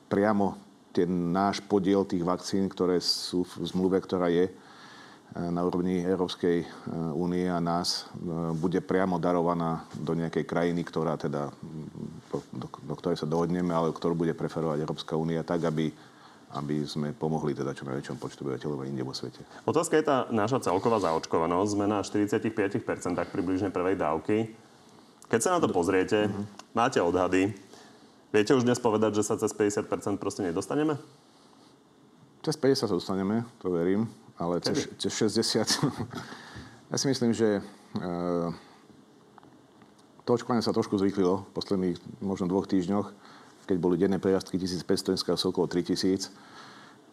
priamo 0.07 0.55
ten 0.95 1.36
náš 1.36 1.60
podiel 1.60 2.07
tých 2.07 2.24
vakcín, 2.24 2.72
ktoré 2.72 3.03
sú 3.03 3.43
v 3.43 3.67
zmluve, 3.67 4.00
ktorá 4.00 4.31
je 4.31 4.48
e, 4.48 4.53
na 5.36 5.60
úrovni 5.60 6.00
Európskej 6.00 6.63
e, 6.63 6.67
únie 7.12 7.51
a 7.51 7.60
nás, 7.60 8.07
e, 8.15 8.24
bude 8.55 8.79
priamo 8.79 9.19
darovaná 9.19 9.84
do 9.91 10.15
nejakej 10.15 10.48
krajiny, 10.48 10.88
ktorá 10.88 11.19
teda, 11.19 11.51
do, 12.31 12.67
do 12.72 12.95
ktorej 12.95 13.19
sa 13.19 13.27
dohodneme, 13.27 13.75
ale 13.75 13.91
ktorú 13.91 14.15
bude 14.15 14.31
preferovať 14.31 14.88
Európska 14.88 15.19
únia 15.19 15.43
tak, 15.43 15.67
aby 15.67 15.91
aby 16.55 16.88
sme 16.88 17.12
pomohli 17.12 17.51
teda 17.51 17.75
čo 17.75 17.84
najväčšom 17.84 18.15
počtu 18.15 18.48
obyvateľov 18.48 18.88
inde 18.88 19.03
vo 19.03 19.12
svete. 19.12 19.43
Otázka 19.67 20.00
je 20.00 20.05
tá 20.07 20.17
naša 20.31 20.63
celková 20.63 21.03
zaočkovanosť. 21.03 21.69
Sme 21.75 21.86
na 21.86 22.00
45% 22.00 22.72
približne 23.27 23.75
prvej 23.75 24.00
dávky. 24.00 24.55
Keď 25.25 25.39
sa 25.41 25.53
na 25.58 25.60
to 25.60 25.74
pozriete, 25.74 26.29
uh-huh. 26.29 26.46
máte 26.77 27.01
odhady, 27.01 27.50
viete 28.29 28.53
už 28.53 28.62
dnes 28.62 28.77
povedať, 28.77 29.17
že 29.17 29.25
sa 29.25 29.39
cez 29.41 29.50
50% 29.50 29.89
proste 30.22 30.46
nedostaneme? 30.46 31.01
Cez 32.46 32.53
50 32.62 32.86
sa 32.86 32.94
dostaneme, 32.94 33.41
to 33.58 33.74
verím, 33.74 34.05
ale 34.38 34.62
cez, 34.62 34.86
cez 35.01 35.10
60... 35.10 35.65
ja 36.94 36.98
si 37.01 37.05
myslím, 37.10 37.34
že 37.34 37.58
uh, 37.98 38.53
to 40.29 40.29
očkovanie 40.38 40.62
sa 40.62 40.74
trošku 40.74 40.94
zvyklilo 41.01 41.41
v 41.41 41.51
posledných 41.58 41.98
možno 42.22 42.46
dvoch 42.46 42.70
týždňoch, 42.70 43.10
keď 43.65 43.77
boli 43.82 43.98
denné 43.98 44.22
prejazdy 44.22 44.62
1500, 44.62 45.17
dneska 45.17 45.34
sú 45.41 45.50
okolo 45.50 45.65
3000, 45.65 46.29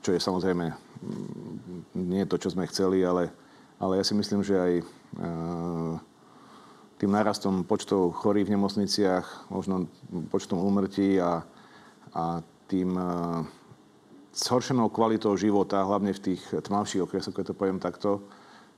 čo 0.05 0.11
je 0.13 0.21
samozrejme 0.21 0.69
mm, 0.69 1.97
nie 1.97 2.29
to, 2.29 2.37
čo 2.37 2.53
sme 2.53 2.69
chceli, 2.69 3.01
ale, 3.01 3.33
ale 3.81 3.97
ja 4.01 4.05
si 4.05 4.13
myslím, 4.13 4.45
že 4.45 4.61
aj 4.61 4.73
uh, 5.17 5.97
tým 7.03 7.11
nárastom 7.11 7.67
počtov 7.67 8.15
chorých 8.15 8.47
v 8.47 8.55
nemocniciach, 8.55 9.51
možno 9.51 9.91
počtom 10.31 10.63
úmrtí 10.63 11.19
a, 11.19 11.43
a 12.15 12.47
tým 12.71 12.95
uh, 12.95 13.43
zhoršenou 14.31 14.87
kvalitou 14.87 15.35
života, 15.35 15.83
hlavne 15.83 16.15
v 16.15 16.31
tých 16.31 16.47
tmavších 16.63 17.03
okresoch, 17.03 17.35
keď 17.35 17.51
to 17.51 17.59
poviem 17.59 17.83
takto, 17.83 18.23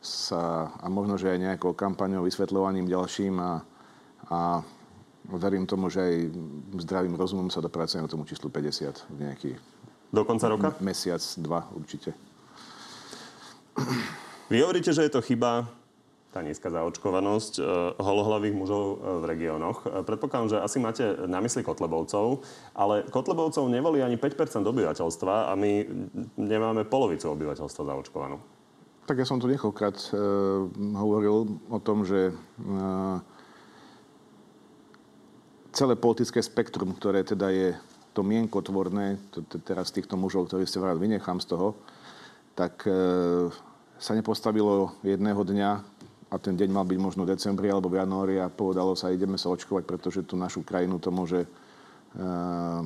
sa, 0.01 0.73
a 0.81 0.89
možno, 0.89 1.21
že 1.21 1.37
aj 1.37 1.53
nejakou 1.53 1.77
kampaňou, 1.77 2.25
vysvetľovaním 2.25 2.89
ďalším 2.89 3.37
a, 3.45 3.61
a 4.33 4.65
verím 5.29 5.69
tomu, 5.69 5.93
že 5.93 6.01
aj 6.01 6.17
zdravým 6.81 7.21
rozumom 7.21 7.53
sa 7.53 7.61
dopracujeme 7.61 8.09
k 8.09 8.15
tomu 8.17 8.25
číslu 8.25 8.49
50 8.49 9.05
v 9.05 9.19
nejaký... 9.21 9.51
Do 10.09 10.25
konca 10.25 10.49
roka? 10.49 10.73
Mesiac, 10.81 11.21
dva 11.45 11.69
určite. 11.77 12.17
Vy 14.49 14.65
hovoríte, 14.65 14.97
že 14.97 15.05
je 15.05 15.13
to 15.13 15.21
chyba 15.21 15.69
tá 16.35 16.43
nízka 16.43 16.67
zaočkovanosť 16.67 17.53
e, 17.57 17.63
holohlavých 18.03 18.59
mužov 18.59 18.85
e, 18.85 18.97
v 19.23 19.25
regiónoch. 19.31 19.87
E, 19.87 20.03
predpokladám, 20.03 20.51
že 20.51 20.59
asi 20.59 20.83
máte 20.83 21.07
na 21.31 21.39
mysli 21.39 21.63
Kotlebovcov, 21.63 22.43
ale 22.75 23.07
Kotlebovcov 23.07 23.71
nevolí 23.71 24.03
ani 24.03 24.19
5% 24.19 24.67
obyvateľstva 24.67 25.47
a 25.47 25.53
my 25.55 25.87
nemáme 26.35 26.83
polovicu 26.91 27.31
obyvateľstva 27.31 27.83
zaočkovanú. 27.87 28.43
Tak 29.07 29.21
ja 29.21 29.29
som 29.29 29.39
tu 29.39 29.47
niekoľkrát 29.47 29.97
e, 30.01 30.09
hovoril 30.99 31.61
o 31.71 31.79
tom, 31.79 32.03
že 32.03 32.33
e, 32.33 32.35
celé 35.71 35.95
politické 35.95 36.43
spektrum, 36.43 36.97
ktoré 36.99 37.23
teda 37.23 37.53
je 37.55 37.79
to 38.17 38.27
mienkotvorné, 38.27 39.19
teraz 39.67 39.91
týchto 39.91 40.19
mužov, 40.19 40.49
ktorí 40.49 40.65
ste 40.65 40.81
vrát 40.81 40.97
vynechám 40.97 41.43
z 41.43 41.53
toho, 41.53 41.79
tak 42.57 42.87
e, 42.87 42.95
sa 43.99 44.17
nepostavilo 44.17 44.97
jedného 45.05 45.43
dňa 45.43 45.71
a 46.35 46.43
ten 46.43 46.59
deň 46.59 46.75
mal 46.75 46.83
byť 46.83 46.99
možno 46.99 47.23
v 47.23 47.39
decembri 47.39 47.71
alebo 47.71 47.87
v 47.87 48.03
januári 48.03 48.43
a 48.43 48.51
povedalo 48.51 48.99
sa, 48.99 49.15
ideme 49.15 49.39
sa 49.39 49.55
očkovať, 49.55 49.87
pretože 49.87 50.27
tú 50.27 50.35
našu 50.35 50.67
krajinu 50.67 50.99
to 50.99 51.15
môže 51.15 51.47
uh, 51.47 52.83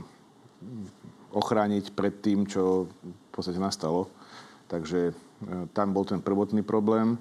ochrániť 1.33 1.97
pred 1.97 2.21
tým, 2.21 2.45
čo 2.45 2.93
v 3.00 3.28
podstate 3.33 3.57
nastalo. 3.57 4.12
Takže 4.69 5.17
uh, 5.17 5.64
tam 5.73 5.97
bol 5.97 6.05
ten 6.05 6.21
prvotný 6.21 6.61
problém. 6.61 7.17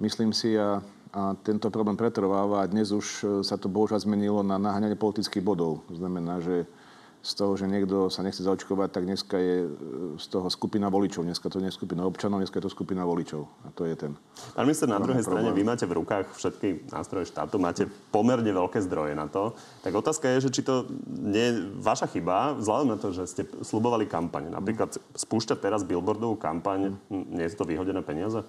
Myslím 0.00 0.32
si, 0.32 0.56
a, 0.56 0.80
a 1.12 1.36
tento 1.44 1.68
problém 1.68 1.92
pretrváva 1.92 2.64
a 2.64 2.70
dnes 2.72 2.88
už 2.88 3.06
e, 3.20 3.24
sa 3.44 3.60
to 3.60 3.68
bohužiaľ 3.68 4.00
zmenilo 4.00 4.40
na 4.40 4.56
naháňanie 4.56 4.96
politických 4.96 5.44
bodov. 5.44 5.84
Znamená, 5.92 6.40
že 6.40 6.64
z 7.20 7.32
toho, 7.36 7.52
že 7.52 7.68
niekto 7.68 8.08
sa 8.08 8.24
nechce 8.24 8.40
zaočkovať, 8.40 8.88
tak 8.96 9.04
dneska 9.04 9.36
je 9.36 9.56
e, 9.64 9.70
z 10.16 10.26
toho 10.32 10.48
skupina 10.48 10.88
voličov. 10.88 11.28
Dneska 11.28 11.52
to 11.52 11.60
nie 11.60 11.68
je 11.68 11.76
skupina 11.76 12.08
občanov, 12.08 12.40
dneska 12.40 12.56
je 12.56 12.64
to 12.64 12.72
skupina 12.72 13.04
voličov. 13.04 13.44
A 13.64 13.68
to 13.76 13.84
je 13.84 13.92
ten... 13.92 14.16
Pán 14.56 14.64
minister, 14.64 14.88
na 14.88 14.96
druhej 14.96 15.20
strane, 15.20 15.52
vy 15.52 15.60
máte 15.60 15.84
v 15.84 16.00
rukách 16.00 16.32
všetky 16.32 16.88
nástroje 16.88 17.28
štátu, 17.28 17.60
máte 17.60 17.84
pomerne 18.08 18.48
veľké 18.48 18.80
zdroje 18.80 19.12
na 19.12 19.28
to. 19.28 19.52
Tak 19.84 19.92
otázka 19.92 20.32
je, 20.32 20.48
že 20.48 20.54
či 20.56 20.62
to 20.64 20.88
nie 21.12 21.44
je 21.44 21.54
vaša 21.76 22.08
chyba, 22.08 22.56
vzhľadom 22.56 22.88
na 22.88 22.96
to, 22.96 23.12
že 23.12 23.28
ste 23.28 23.42
slubovali 23.60 24.08
kampaň. 24.08 24.48
Napríklad 24.48 24.96
spúšťať 25.12 25.60
teraz 25.60 25.84
billboardovú 25.84 26.40
kampaň, 26.40 26.96
nie 27.12 27.44
je 27.44 27.52
to 27.52 27.68
vyhodené 27.68 28.00
peniaze? 28.00 28.40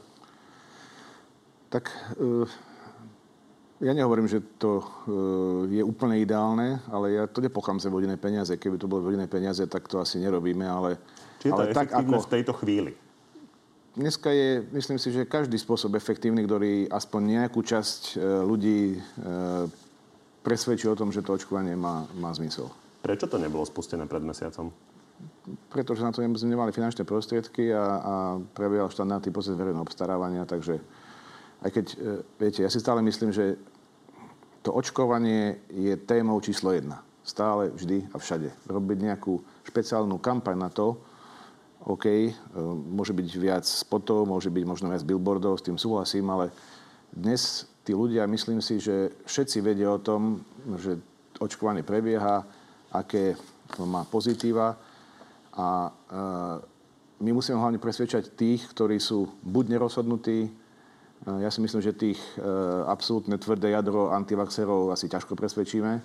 Tak... 1.67 1.91
Uh 2.15 2.47
ja 3.81 3.97
nehovorím, 3.97 4.29
že 4.29 4.45
to 4.61 4.77
e, 4.77 4.85
je 5.73 5.83
úplne 5.83 6.21
ideálne, 6.21 6.77
ale 6.93 7.17
ja 7.17 7.23
to 7.25 7.41
nepochám 7.41 7.81
za 7.81 7.89
vodiné 7.89 8.13
peniaze. 8.13 8.53
Keby 8.53 8.77
to 8.77 8.85
boli 8.85 9.01
vodiné 9.01 9.25
peniaze, 9.25 9.65
tak 9.65 9.89
to 9.89 9.97
asi 9.97 10.21
nerobíme, 10.21 10.61
ale... 10.69 11.01
Či 11.41 11.49
je 11.49 11.51
to 11.51 11.65
ale 11.65 11.73
tak, 11.73 11.89
ako... 11.89 12.21
v 12.21 12.29
tejto 12.29 12.53
chvíli? 12.61 12.93
Dneska 13.97 14.29
je, 14.31 14.63
myslím 14.71 15.01
si, 15.01 15.09
že 15.11 15.27
každý 15.27 15.57
spôsob 15.57 15.97
efektívny, 15.97 16.45
ktorý 16.45 16.87
aspoň 16.93 17.21
nejakú 17.41 17.65
časť 17.65 18.15
e, 18.15 18.45
ľudí 18.45 18.95
e, 18.95 18.97
presvedčí 20.45 20.85
o 20.85 20.95
tom, 20.95 21.09
že 21.09 21.25
to 21.25 21.33
očkovanie 21.33 21.73
má, 21.73 22.05
má 22.21 22.29
zmysel. 22.37 22.69
Prečo 23.01 23.25
to 23.25 23.41
nebolo 23.41 23.65
spustené 23.65 24.05
pred 24.05 24.21
mesiacom? 24.21 24.69
Pretože 25.73 26.05
na 26.05 26.13
to 26.13 26.21
nemali 26.21 26.69
finančné 26.69 27.01
prostriedky 27.01 27.73
a, 27.73 27.85
a 27.97 28.13
prebiehal 28.53 28.93
štandardný 28.93 29.33
proces 29.33 29.57
verejného 29.57 29.81
obstarávania, 29.81 30.45
takže 30.45 30.77
aj 31.61 31.69
keď, 31.69 31.85
viete, 32.41 32.65
ja 32.65 32.73
si 32.73 32.81
stále 32.81 33.05
myslím, 33.05 33.29
že 33.29 33.53
to 34.61 34.69
očkovanie 34.73 35.57
je 35.73 35.97
témou 35.97 36.37
číslo 36.41 36.71
jedna. 36.71 37.01
Stále, 37.21 37.69
vždy 37.69 38.09
a 38.13 38.17
všade. 38.17 38.49
Robiť 38.65 38.97
nejakú 39.09 39.41
špeciálnu 39.65 40.17
kampaň 40.17 40.57
na 40.57 40.69
to, 40.73 40.97
OK, 41.81 42.05
e, 42.05 42.29
môže 42.93 43.09
byť 43.09 43.27
viac 43.41 43.65
spotov, 43.65 44.29
môže 44.29 44.53
byť 44.53 44.63
možno 44.69 44.93
viac 44.93 45.01
billboardov, 45.01 45.57
s 45.57 45.65
tým 45.65 45.81
súhlasím, 45.81 46.29
ale 46.29 46.53
dnes 47.09 47.65
tí 47.81 47.97
ľudia, 47.97 48.29
myslím 48.29 48.61
si, 48.61 48.77
že 48.77 49.09
všetci 49.25 49.57
vedia 49.65 49.89
o 49.89 49.97
tom, 49.97 50.45
že 50.77 51.01
očkovanie 51.41 51.81
prebieha, 51.81 52.45
aké 52.93 53.33
má 53.81 54.05
pozitíva 54.05 54.77
a 55.57 55.89
e, 55.89 55.91
my 57.21 57.29
musíme 57.33 57.57
hlavne 57.57 57.81
presvedčať 57.81 58.37
tých, 58.37 58.61
ktorí 58.73 59.01
sú 59.01 59.29
buď 59.41 59.77
nerozhodnutí, 59.77 60.53
ja 61.21 61.53
si 61.53 61.61
myslím, 61.61 61.85
že 61.85 61.93
tých 61.93 62.17
e, 62.37 62.41
absolútne 62.89 63.37
tvrdé 63.37 63.69
jadro 63.77 64.09
antivaxerov 64.09 64.89
asi 64.89 65.05
ťažko 65.05 65.37
presvedčíme. 65.37 66.01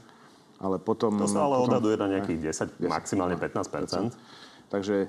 Ale 0.61 0.77
potom... 0.81 1.17
To 1.17 1.29
sa 1.29 1.45
ale 1.45 1.57
potom, 1.61 1.73
odhaduje 1.73 1.97
na 1.97 2.09
nejakých 2.17 2.53
10, 2.81 2.89
10 2.89 2.89
maximálne 2.89 3.37
15% 3.37 4.13
Takže 4.73 5.09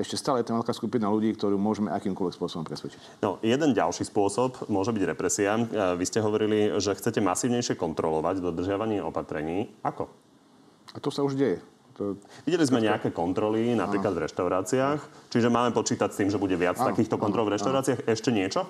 ešte 0.00 0.16
stále 0.16 0.40
je 0.40 0.48
tam 0.48 0.60
veľká 0.60 0.72
skupina 0.72 1.08
ľudí, 1.12 1.36
ktorú 1.36 1.60
môžeme 1.60 1.92
akýmkoľvek 1.92 2.34
spôsobom 2.36 2.64
presvedčiť. 2.64 3.20
No, 3.20 3.36
jeden 3.44 3.76
ďalší 3.76 4.08
spôsob 4.08 4.68
môže 4.72 4.92
byť 4.92 5.04
represia. 5.08 5.56
E, 5.56 5.64
vy 5.96 6.04
ste 6.04 6.20
hovorili, 6.20 6.76
že 6.76 6.96
chcete 6.96 7.24
masívnejšie 7.24 7.80
kontrolovať 7.80 8.44
dodržiavanie 8.44 9.00
opatrení. 9.00 9.72
Ako? 9.84 10.08
A 10.92 10.98
to 11.00 11.08
sa 11.08 11.24
už 11.24 11.36
deje. 11.36 11.60
To... 11.96 12.16
Videli 12.44 12.64
sme 12.64 12.80
nejaké 12.80 13.12
kontroly, 13.12 13.72
napríklad 13.72 14.16
v 14.16 14.24
reštauráciách. 14.28 15.32
Čiže 15.32 15.48
máme 15.48 15.72
počítať 15.72 16.08
s 16.12 16.18
tým, 16.24 16.28
že 16.32 16.40
bude 16.40 16.56
viac 16.56 16.80
áno, 16.80 16.92
takýchto 16.92 17.20
kontrol 17.20 17.48
v 17.48 17.60
reštauráciách. 17.60 18.04
Áno. 18.04 18.12
Ešte 18.12 18.32
niečo? 18.32 18.64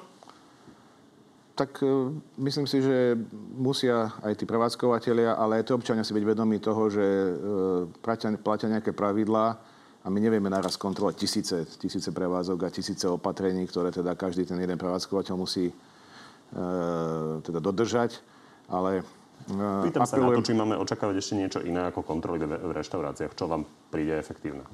Tak 1.61 1.85
e, 1.85 2.17
myslím 2.40 2.64
si, 2.64 2.81
že 2.81 3.21
musia 3.52 4.17
aj 4.25 4.33
tí 4.40 4.49
prevádzkovateľia, 4.49 5.37
ale 5.37 5.61
aj 5.61 5.69
tí 5.69 5.73
občania 5.76 6.00
si 6.00 6.17
byť 6.17 6.25
vedomí 6.25 6.57
toho, 6.57 6.88
že 6.88 7.05
e, 7.05 7.33
platia, 8.00 8.33
platia 8.40 8.73
nejaké 8.73 8.97
pravidlá 8.97 9.47
a 10.00 10.07
my 10.09 10.19
nevieme 10.25 10.49
naraz 10.49 10.81
kontrolovať 10.81 11.21
tisíce, 11.21 11.69
tisíce 11.76 12.09
prevádzok 12.17 12.64
a 12.64 12.73
tisíce 12.73 13.05
opatrení, 13.05 13.69
ktoré 13.69 13.93
teda 13.93 14.17
každý 14.17 14.49
ten 14.49 14.57
jeden 14.57 14.81
prevádzkovateľ 14.81 15.35
musí 15.37 15.69
e, 15.69 15.75
teda 17.45 17.61
dodržať. 17.61 18.25
Ale 18.73 19.05
Pýtam 19.85 20.05
apelujem... 20.05 20.09
sa 20.09 20.17
na 20.17 20.37
to, 20.40 20.47
či 20.49 20.57
máme 20.57 20.76
očakávať 20.81 21.17
ešte 21.21 21.35
niečo 21.37 21.61
iné 21.61 21.85
ako 21.93 22.00
kontroly 22.09 22.40
v 22.40 22.73
reštauráciách. 22.73 23.37
Čo 23.37 23.52
vám 23.52 23.69
príde 23.93 24.17
efektívne? 24.17 24.64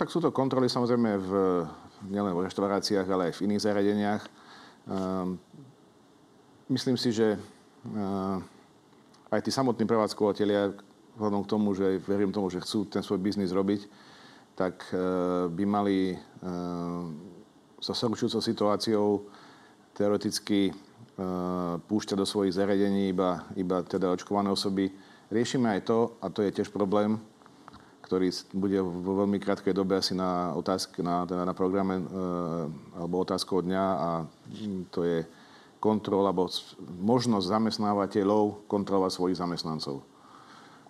Tak 0.00 0.08
sú 0.08 0.24
to 0.24 0.32
kontroly 0.32 0.72
samozrejme 0.72 1.10
v, 1.20 1.30
v 1.68 2.08
nielen 2.08 2.32
v 2.32 2.48
reštauráciách, 2.48 3.08
ale 3.12 3.28
aj 3.28 3.36
v 3.36 3.44
iných 3.44 3.64
zariadeniach. 3.64 4.22
Ehm, 4.82 5.38
myslím 6.72 6.96
si, 6.96 7.12
že 7.12 7.36
aj 9.28 9.40
tí 9.44 9.50
samotní 9.52 9.84
prevádzkovateľia, 9.84 10.72
vzhľadom 11.16 11.42
k 11.44 11.50
tomu, 11.52 11.68
že 11.76 12.00
verím 12.08 12.32
tomu, 12.32 12.48
že 12.48 12.64
chcú 12.64 12.88
ten 12.88 13.04
svoj 13.04 13.20
biznis 13.20 13.52
robiť, 13.52 13.84
tak 14.56 14.88
by 15.52 15.64
mali 15.68 16.16
so 17.80 17.92
sorčujúcou 17.92 18.40
situáciou 18.40 19.06
teoreticky 19.92 20.72
púšťať 21.88 22.16
do 22.16 22.24
svojich 22.24 22.56
zariadení 22.56 23.12
iba, 23.12 23.44
iba 23.56 23.84
teda 23.84 24.08
očkované 24.16 24.48
osoby. 24.48 24.88
Riešime 25.28 25.76
aj 25.76 25.80
to, 25.84 26.16
a 26.20 26.32
to 26.32 26.40
je 26.44 26.54
tiež 26.54 26.72
problém, 26.72 27.20
ktorý 28.04 28.28
bude 28.52 28.80
vo 28.80 29.24
veľmi 29.24 29.40
krátkej 29.40 29.72
dobe 29.72 29.96
asi 29.96 30.12
na, 30.12 30.52
otázky, 30.52 31.00
na, 31.00 31.24
teda 31.24 31.48
na 31.48 31.56
programe 31.56 32.04
alebo 32.96 33.24
otázkou 33.24 33.64
dňa 33.64 33.84
a 33.84 34.10
to 34.92 35.00
je 35.04 35.24
kontrola 35.82 36.30
alebo 36.30 36.46
možnosť 37.02 37.50
zamestnávateľov 37.50 38.70
kontrolovať 38.70 39.10
svojich 39.10 39.40
zamestnancov. 39.42 40.06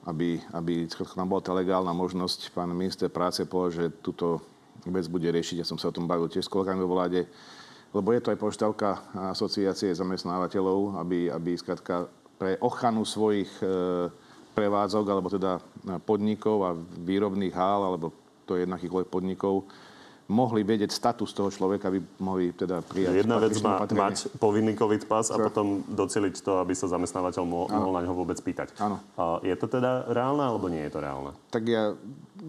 Aby, 0.04 0.36
aby 0.52 0.84
nám 1.16 1.32
bola 1.32 1.40
tá 1.40 1.56
legálna 1.56 1.96
možnosť, 1.96 2.52
pán 2.52 2.68
minister 2.76 3.08
práce 3.08 3.48
povedal, 3.48 3.88
že 3.88 3.96
túto 4.04 4.44
vec 4.84 5.08
bude 5.08 5.30
riešiť. 5.32 5.64
Ja 5.64 5.66
som 5.66 5.80
sa 5.80 5.88
o 5.88 5.96
tom 5.96 6.04
bavil 6.04 6.28
tiež 6.28 6.44
s 6.44 6.52
kolegami 6.52 6.84
vo 6.84 6.92
vláde, 6.92 7.24
lebo 7.96 8.12
je 8.12 8.20
to 8.20 8.34
aj 8.34 8.40
požiadavka 8.40 8.90
asociácie 9.32 9.94
zamestnávateľov, 9.94 11.00
aby, 11.00 11.32
aby 11.32 11.56
skratka 11.56 12.10
pre 12.36 12.58
ochranu 12.58 13.06
svojich 13.06 13.48
e, 13.62 13.66
prevádzok, 14.52 15.04
alebo 15.06 15.28
teda 15.30 15.62
podnikov 16.02 16.58
a 16.66 16.70
výrobných 16.98 17.54
hál, 17.54 17.86
alebo 17.86 18.10
to 18.44 18.58
je 18.58 18.66
jednakýchkoľvek 18.66 19.08
podnikov, 19.08 19.70
mohli 20.30 20.62
vedieť 20.62 20.90
status 20.92 21.34
toho 21.34 21.50
človeka, 21.50 21.90
aby 21.90 21.98
mohli 22.22 22.54
teda 22.54 22.82
prijať 22.82 23.24
Jedna 23.24 23.38
vec 23.42 23.54
má 23.62 23.82
mať 23.82 24.30
povinný 24.38 24.74
COVID 24.78 25.06
pas 25.10 25.26
a 25.32 25.36
potom 25.36 25.82
doceliť 25.86 26.34
to, 26.42 26.62
aby 26.62 26.72
sa 26.72 26.86
zamestnávateľ 26.90 27.42
mohol, 27.42 27.66
mohol 27.70 27.92
na 27.98 28.02
ňo 28.06 28.12
vôbec 28.14 28.38
pýtať. 28.38 28.74
Áno. 28.78 29.02
Je 29.42 29.54
to 29.58 29.66
teda 29.66 30.06
reálne, 30.10 30.42
alebo 30.42 30.70
nie 30.70 30.82
je 30.86 30.92
to 30.92 31.00
reálne? 31.02 31.32
Tak 31.50 31.62
ja 31.66 31.94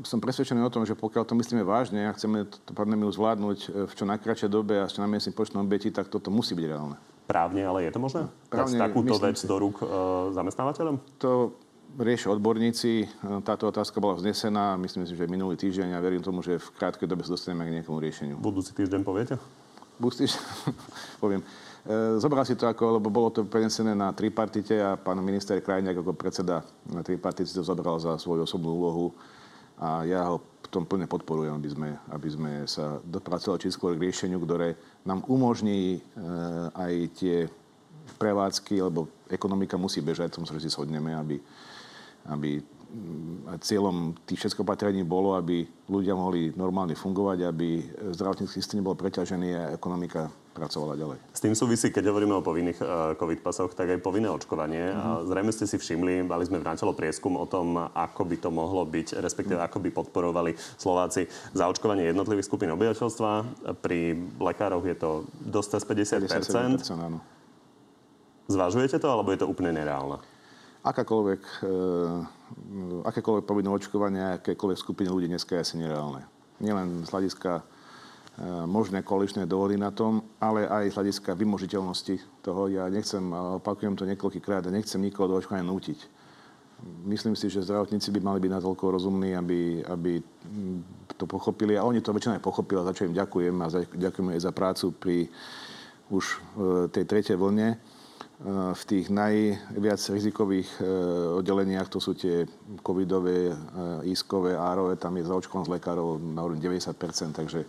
som 0.02 0.18
presvedčený 0.18 0.66
o 0.66 0.74
tom, 0.74 0.84
že 0.90 0.98
pokiaľ 0.98 1.24
to 1.30 1.38
myslíme 1.38 1.62
vážne 1.62 2.10
a 2.10 2.16
chceme 2.18 2.50
tú 2.50 2.72
pandémiu 2.74 3.14
zvládnuť 3.14 3.60
e, 3.62 3.68
v 3.86 3.94
čo 3.94 4.10
najkračšej 4.10 4.50
dobe 4.50 4.82
a 4.82 4.90
s 4.90 4.98
čo 4.98 5.06
najmenším 5.06 5.38
počtom 5.38 5.62
obetí, 5.62 5.94
tak 5.94 6.10
toto 6.10 6.34
musí 6.34 6.58
byť 6.58 6.66
reálne. 6.66 6.98
Právne, 7.30 7.62
ale 7.62 7.86
je 7.86 7.92
to 7.94 8.02
možné? 8.02 8.22
Právne, 8.50 8.76
Dať 8.76 8.84
takúto 8.90 9.16
vec 9.22 9.38
si. 9.38 9.46
do 9.46 9.56
rúk 9.62 9.80
e, 9.80 9.86
zamestnávateľom? 10.34 10.96
To 11.22 11.54
riešia 12.00 12.34
odborníci. 12.34 13.06
Táto 13.46 13.70
otázka 13.70 14.02
bola 14.02 14.18
vznesená, 14.18 14.74
myslím 14.82 15.06
si, 15.06 15.14
že 15.14 15.30
minulý 15.30 15.54
týždeň 15.60 15.94
a 15.94 16.04
verím 16.04 16.26
tomu, 16.26 16.42
že 16.42 16.58
v 16.58 16.68
krátkej 16.74 17.06
dobe 17.06 17.22
sa 17.22 17.38
dostaneme 17.38 17.70
k 17.70 17.74
nejakému 17.80 18.00
riešeniu. 18.02 18.36
Budúci 18.42 18.74
týždeň 18.74 19.02
poviete? 19.06 19.38
Budúci 20.02 20.26
týždeň, 20.26 20.42
poviem. 21.24 21.42
E, 21.86 22.18
zobral 22.18 22.48
si 22.50 22.58
to 22.58 22.66
ako, 22.66 22.98
lebo 22.98 23.14
bolo 23.14 23.30
to 23.30 23.46
prenesené 23.46 23.94
na 23.94 24.10
tripartite 24.10 24.80
a 24.82 24.98
pán 24.98 25.22
minister 25.22 25.62
Krajniak 25.62 26.02
ako 26.02 26.18
predseda 26.18 26.66
na 26.90 27.06
tripartite 27.06 27.54
to 27.54 27.62
zobral 27.62 28.02
za 28.02 28.18
svoju 28.18 28.48
osobnú 28.48 28.74
úlohu 28.74 29.08
a 29.78 30.08
ja 30.08 30.26
ho 30.32 30.40
v 30.40 30.68
tom 30.72 30.88
plne 30.88 31.06
podporujem, 31.06 31.54
aby 31.54 31.70
sme, 31.70 31.90
aby 32.10 32.30
sme 32.30 32.52
sa 32.66 32.98
dopracovali 33.06 33.70
skôr 33.70 33.94
k 33.94 34.10
riešeniu, 34.10 34.42
ktoré 34.42 34.74
nám 35.06 35.22
umožní 35.30 35.98
e, 35.98 36.00
aj 36.74 36.94
tie 37.20 37.38
prevádzky, 38.18 38.82
lebo 38.82 39.08
ekonomika 39.30 39.80
musí 39.80 40.00
bežať, 40.00 40.36
tom 40.36 40.48
sa 40.48 40.56
si 40.60 40.70
shodneme, 40.72 41.16
aby, 41.16 41.40
aby 42.30 42.62
mm, 42.62 43.60
cieľom 43.60 44.16
tých 44.24 44.40
všetkých 44.44 44.64
opatrení 44.64 45.02
bolo, 45.04 45.36
aby 45.36 45.68
ľudia 45.92 46.16
mohli 46.16 46.56
normálne 46.56 46.96
fungovať, 46.96 47.40
aby 47.50 47.70
zdravotnícky 48.16 48.56
systém 48.56 48.80
nebol 48.80 48.96
preťažený 48.96 49.50
a 49.56 49.64
ekonomika 49.76 50.32
pracovala 50.54 50.94
ďalej. 50.94 51.18
S 51.34 51.42
tým 51.42 51.58
súvisí, 51.58 51.90
keď 51.90 52.14
hovoríme 52.14 52.38
o 52.38 52.46
povinných 52.46 52.80
uh, 52.80 53.18
COVID 53.18 53.42
pasoch, 53.42 53.74
tak 53.74 53.90
aj 53.90 54.06
povinné 54.06 54.30
očkovanie. 54.30 54.94
Mm-hmm. 54.94 55.26
Zrejme 55.26 55.52
ste 55.52 55.66
si 55.66 55.78
všimli, 55.82 56.24
mali 56.24 56.46
sme 56.46 56.62
v 56.62 56.68
Nátelo 56.70 56.94
prieskum 56.94 57.34
o 57.36 57.50
tom, 57.50 57.90
ako 57.90 58.22
by 58.30 58.38
to 58.38 58.50
mohlo 58.54 58.86
byť, 58.86 59.18
respektíve 59.18 59.58
mm-hmm. 59.58 59.74
ako 59.74 59.78
by 59.82 59.90
podporovali 59.90 60.52
Slováci 60.78 61.26
zaočkovanie 61.58 62.06
jednotlivých 62.06 62.46
skupín 62.46 62.70
obyvateľstva. 62.70 63.32
Pri 63.82 64.14
lekároch 64.38 64.86
je 64.86 64.96
to 64.96 65.26
dosť 65.42 65.82
cez 65.82 65.84
50%. 66.30 66.86
50% 66.86 67.02
áno. 67.02 67.20
Zvažujete 68.46 69.02
to, 69.02 69.08
alebo 69.10 69.34
je 69.34 69.42
to 69.42 69.50
úplne 69.50 69.74
nereálne? 69.74 70.22
Akákoľvek, 70.84 71.42
e, 71.64 71.70
akékoľvek 73.08 73.46
povinné 73.48 73.70
očkovanie, 73.72 74.24
akékoľvek 74.44 74.78
skupiny 74.78 75.08
ľudí 75.08 75.32
dneska 75.32 75.56
je 75.56 75.64
asi 75.64 75.76
nereálne. 75.80 76.28
Nielen 76.60 77.08
z 77.08 77.10
hľadiska 77.10 77.52
e, 77.60 77.64
možné 78.68 79.00
koaličné 79.02 79.48
dohody 79.48 79.80
na 79.80 79.96
tom, 79.96 80.28
ale 80.44 80.68
aj 80.68 80.92
z 80.92 80.96
hľadiska 81.00 81.32
vymožiteľnosti 81.40 82.44
toho. 82.44 82.68
Ja 82.68 82.92
nechcem, 82.92 83.24
opakujem 83.64 83.96
to 83.96 84.04
niekoľkýkrát, 84.04 84.68
nechcem 84.68 85.00
nikoho 85.00 85.32
do 85.32 85.40
očkovania 85.40 85.64
nútiť. 85.64 86.00
Myslím 87.08 87.40
si, 87.40 87.48
že 87.48 87.64
zdravotníci 87.64 88.12
by 88.12 88.20
mali 88.20 88.44
byť 88.44 88.52
natoľko 88.60 89.00
rozumní, 89.00 89.40
aby, 89.40 89.80
aby 89.88 90.20
to 91.16 91.24
pochopili. 91.24 91.80
A 91.80 91.88
oni 91.88 92.04
to 92.04 92.12
väčšina 92.12 92.36
aj 92.36 92.44
pochopili, 92.44 92.84
za 92.84 92.92
čo 92.92 93.08
im 93.08 93.16
ďakujem 93.16 93.56
a 93.64 93.68
ďakujem 93.88 94.28
aj 94.36 94.40
za 94.44 94.52
prácu 94.52 94.92
pri 94.92 95.18
už 96.12 96.24
e, 96.28 96.38
tej 96.92 97.08
tretej 97.08 97.40
vlne 97.40 97.80
v 98.52 98.84
tých 98.84 99.08
najviac 99.08 100.02
rizikových 100.12 100.68
e, 100.84 100.86
oddeleniach, 101.40 101.88
to 101.88 102.04
sú 102.04 102.12
tie 102.12 102.44
covidové, 102.84 103.56
e, 103.56 103.56
iskové, 104.12 104.60
árové, 104.60 105.00
tam 105.00 105.16
je 105.16 105.24
zaočkovanosť 105.24 105.72
lekárov 105.72 106.20
na 106.20 106.44
úrovni 106.44 106.60
90%, 106.60 106.92
takže, 107.32 107.64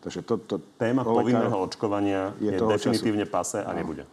takže 0.00 0.20
to, 0.24 0.40
to, 0.40 0.54
Téma 0.80 1.04
povinného 1.04 1.52
očkovania 1.52 2.32
je, 2.40 2.56
je 2.56 2.58
definitívne 2.58 3.28
času. 3.28 3.36
pase 3.36 3.58
a 3.60 3.70
nebude. 3.76 4.08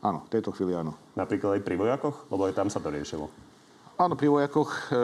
Áno, 0.00 0.24
v 0.24 0.30
tejto 0.32 0.56
chvíli 0.56 0.72
áno. 0.72 0.96
Napríklad 1.12 1.60
aj 1.60 1.62
pri 1.68 1.76
vojakoch? 1.76 2.16
Lebo 2.32 2.48
aj 2.48 2.56
tam 2.56 2.72
sa 2.72 2.80
to 2.80 2.88
riešilo. 2.88 3.28
Áno, 4.00 4.16
pri 4.16 4.32
vojakoch 4.32 4.72
e, 4.88 4.96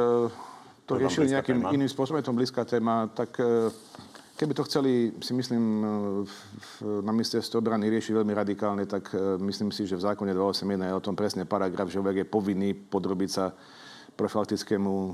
to, 0.89 0.97
to 0.97 1.01
riešili 1.05 1.37
nejakým 1.37 1.61
téma. 1.61 1.77
iným 1.77 1.93
spôsobom, 1.93 2.17
je 2.25 2.27
to 2.27 2.33
blízka 2.33 2.65
téma, 2.65 3.13
tak 3.13 3.37
e, 3.37 3.69
Keby 4.37 4.53
to 4.53 4.69
chceli, 4.69 5.17
si 5.25 5.33
myslím, 5.33 5.81
na 7.01 7.13
ministerstve 7.13 7.57
obrany 7.57 7.89
riešiť 7.89 8.21
veľmi 8.21 8.37
radikálne, 8.37 8.85
tak 8.85 9.09
e, 9.17 9.41
myslím 9.41 9.73
si, 9.73 9.89
že 9.89 9.97
v 9.97 10.13
zákone 10.13 10.37
281 10.37 10.93
je 10.93 10.93
o 10.93 11.05
tom 11.05 11.17
presne 11.17 11.49
paragraf, 11.49 11.89
že 11.89 12.05
je 12.05 12.29
povinný 12.29 12.77
podrobiť 12.77 13.31
sa 13.33 13.57
profilaktickému 14.13 14.93
e, 14.93 15.13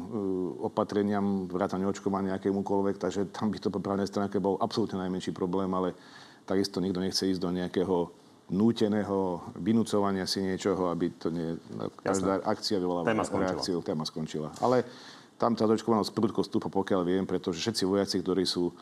opatreniam, 0.66 1.46
vrátane 1.46 1.86
očkovania 1.86 2.34
akémukoľvek, 2.34 2.98
takže 2.98 3.30
tam 3.30 3.54
by 3.54 3.62
to 3.62 3.70
po 3.70 3.78
právnej 3.78 4.10
stránke 4.10 4.42
bol 4.42 4.58
absolútne 4.58 4.98
najmenší 4.98 5.30
problém, 5.30 5.70
ale 5.70 5.94
takisto 6.42 6.82
nikto 6.82 6.98
nechce 6.98 7.22
ísť 7.22 7.42
do 7.46 7.54
nejakého 7.54 8.10
núteného 8.50 9.38
vynúcovania 9.54 10.26
si 10.26 10.42
niečoho, 10.42 10.90
aby 10.90 11.14
to 11.14 11.30
nie... 11.30 11.54
Každá 12.02 12.42
akcia 12.42 12.82
vyvoláva 12.82 13.06
téma 13.06 13.22
reakciu, 13.22 13.86
téma 13.86 14.02
skončila. 14.02 14.50
Ale 14.58 14.82
tam 15.38 15.54
tá 15.54 15.66
očkovanosť 15.66 16.10
prudko 16.10 16.42
stúpa, 16.42 16.66
pokiaľ 16.70 17.02
viem, 17.06 17.24
pretože 17.26 17.62
všetci 17.62 17.82
vojaci, 17.86 18.18
ktorí 18.18 18.42
sú 18.46 18.74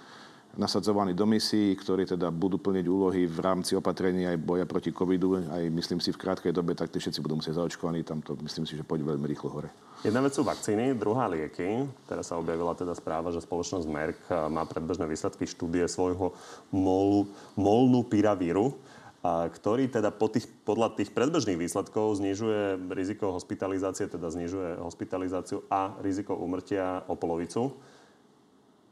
nasadzovaní 0.59 1.15
do 1.15 1.27
misií, 1.27 1.79
ktorí 1.79 2.07
teda 2.11 2.31
budú 2.35 2.59
plniť 2.59 2.87
úlohy 2.91 3.27
v 3.31 3.39
rámci 3.39 3.79
opatrenia 3.79 4.35
aj 4.35 4.39
boja 4.43 4.67
proti 4.67 4.91
covidu, 4.91 5.39
aj 5.39 5.71
myslím 5.71 6.03
si 6.03 6.11
v 6.11 6.19
krátkej 6.19 6.51
dobe, 6.51 6.75
tak 6.75 6.91
tí 6.91 6.99
všetci 6.99 7.23
budú 7.23 7.39
musieť 7.39 7.63
zaočkovaní. 7.63 8.03
Tam 8.03 8.19
to 8.19 8.35
myslím 8.43 8.67
si, 8.67 8.75
že 8.75 8.83
pôjde 8.83 9.07
veľmi 9.07 9.27
rýchlo 9.31 9.51
hore. 9.51 9.71
Jedna 10.03 10.19
vec 10.25 10.35
sú 10.35 10.43
vakcíny, 10.43 10.97
druhá 10.99 11.31
lieky. 11.31 11.87
Teraz 12.11 12.33
sa 12.33 12.41
objavila 12.41 12.75
teda 12.75 12.97
správa, 12.99 13.31
že 13.31 13.45
spoločnosť 13.45 13.87
Merck 13.87 14.21
má 14.51 14.67
predbežné 14.67 15.07
výsledky 15.07 15.47
štúdie 15.47 15.87
svojho 15.87 16.35
molu, 16.75 17.31
molnu 17.55 18.03
piravíru, 18.09 18.75
a 19.21 19.53
ktorý 19.53 19.93
teda 19.93 20.09
po 20.17 20.33
tých, 20.33 20.49
podľa 20.65 20.97
tých 20.97 21.13
predbežných 21.13 21.61
výsledkov 21.61 22.17
znižuje 22.25 22.89
riziko 22.97 23.37
hospitalizácie, 23.37 24.09
teda 24.09 24.33
znižuje 24.33 24.81
hospitalizáciu 24.81 25.61
a 25.69 25.93
riziko 26.01 26.33
umrtia 26.41 27.05
o 27.05 27.21
polovicu. 27.21 27.77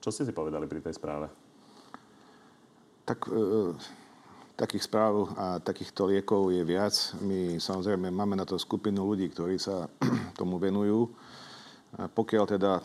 Čo 0.04 0.12
ste 0.12 0.28
si 0.28 0.36
povedali 0.36 0.68
pri 0.68 0.84
tej 0.84 1.00
správe? 1.00 1.47
Tak 3.08 3.24
e, 3.32 3.72
takých 4.58 4.84
správ 4.84 5.32
a 5.38 5.46
takýchto 5.64 6.12
liekov 6.12 6.52
je 6.52 6.60
viac. 6.60 6.92
My 7.24 7.56
samozrejme 7.56 8.12
máme 8.12 8.36
na 8.36 8.44
to 8.44 8.60
skupinu 8.60 9.08
ľudí, 9.08 9.32
ktorí 9.32 9.56
sa 9.56 9.88
tomu 10.40 10.60
venujú. 10.60 11.08
A 11.96 12.12
pokiaľ 12.12 12.44
teda 12.44 12.72
e, 12.76 12.82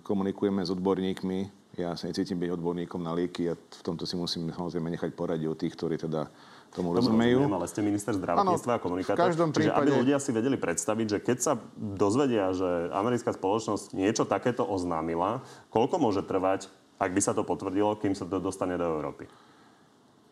komunikujeme 0.00 0.64
s 0.64 0.72
odborníkmi, 0.72 1.58
ja 1.76 1.94
sa 1.94 2.10
necítim 2.10 2.40
byť 2.40 2.50
odborníkom 2.58 3.04
na 3.04 3.14
lieky 3.14 3.52
a 3.52 3.54
v 3.54 3.82
tomto 3.86 4.02
si 4.02 4.18
musím 4.18 4.50
samozrejme 4.50 4.90
nechať 4.98 5.14
poradiť 5.14 5.46
od 5.46 5.58
tých, 5.60 5.74
ktorí 5.78 5.94
teda 5.94 6.26
tomu, 6.74 6.90
tomu 6.90 6.98
rozumejú. 6.98 7.38
Rozumiem, 7.44 7.54
ale 7.54 7.66
ste 7.70 7.80
minister 7.86 8.12
zdravotníctva 8.18 8.72
ano, 8.74 8.80
a 8.80 8.82
komunikátor. 8.82 9.18
V 9.18 9.24
každom 9.30 9.50
prípade... 9.54 9.76
Čiže 9.76 9.78
aby 9.78 9.90
ľudia 9.94 10.18
si 10.18 10.30
vedeli 10.34 10.56
predstaviť, 10.58 11.06
že 11.06 11.18
keď 11.22 11.38
sa 11.38 11.52
dozvedia, 11.76 12.50
že 12.50 12.90
americká 12.90 13.30
spoločnosť 13.30 13.94
niečo 13.94 14.26
takéto 14.26 14.66
oznámila, 14.66 15.44
koľko 15.70 16.02
môže 16.02 16.22
trvať 16.26 16.66
ak 16.98 17.10
by 17.14 17.20
sa 17.22 17.32
to 17.32 17.46
potvrdilo, 17.46 17.96
kým 18.02 18.14
sa 18.14 18.26
to 18.26 18.42
dostane 18.42 18.74
do 18.74 18.84
Európy? 18.84 19.26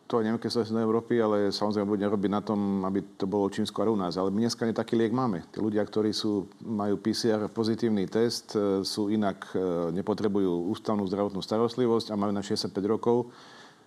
to 0.06 0.22
neviem, 0.22 0.38
keď 0.38 0.50
sa 0.50 0.62
do 0.62 0.78
Európy, 0.78 1.18
ale 1.18 1.50
samozrejme 1.50 1.90
budeme 1.90 2.14
robiť 2.14 2.30
na 2.30 2.38
tom, 2.38 2.86
aby 2.86 3.02
to 3.18 3.26
bolo 3.26 3.50
Čínsko 3.50 3.82
a 3.82 3.90
u 3.90 3.98
nás. 3.98 4.14
Ale 4.14 4.30
my 4.30 4.46
dneska 4.46 4.62
taký 4.70 4.94
liek 4.94 5.10
máme. 5.10 5.42
Tí 5.50 5.58
ľudia, 5.58 5.82
ktorí 5.82 6.14
sú, 6.14 6.46
majú 6.62 6.94
PCR 7.02 7.50
pozitívny 7.50 8.06
test, 8.06 8.54
e, 8.54 8.86
sú 8.86 9.10
inak, 9.10 9.50
e, 9.50 9.90
nepotrebujú 9.98 10.70
ústavnú 10.70 11.02
zdravotnú 11.10 11.42
starostlivosť 11.42 12.14
a 12.14 12.18
majú 12.18 12.30
na 12.30 12.42
65 12.42 12.70
rokov, 12.86 13.34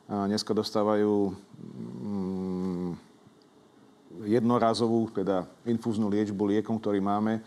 a 0.09 0.27
dneska 0.27 0.51
dostávajú 0.51 1.31
mm, 1.31 2.89
jednorazovú, 4.27 5.07
teda 5.15 5.47
infúznu 5.63 6.11
liečbu 6.11 6.43
liekom, 6.51 6.81
ktorý 6.83 6.99
máme, 6.99 7.39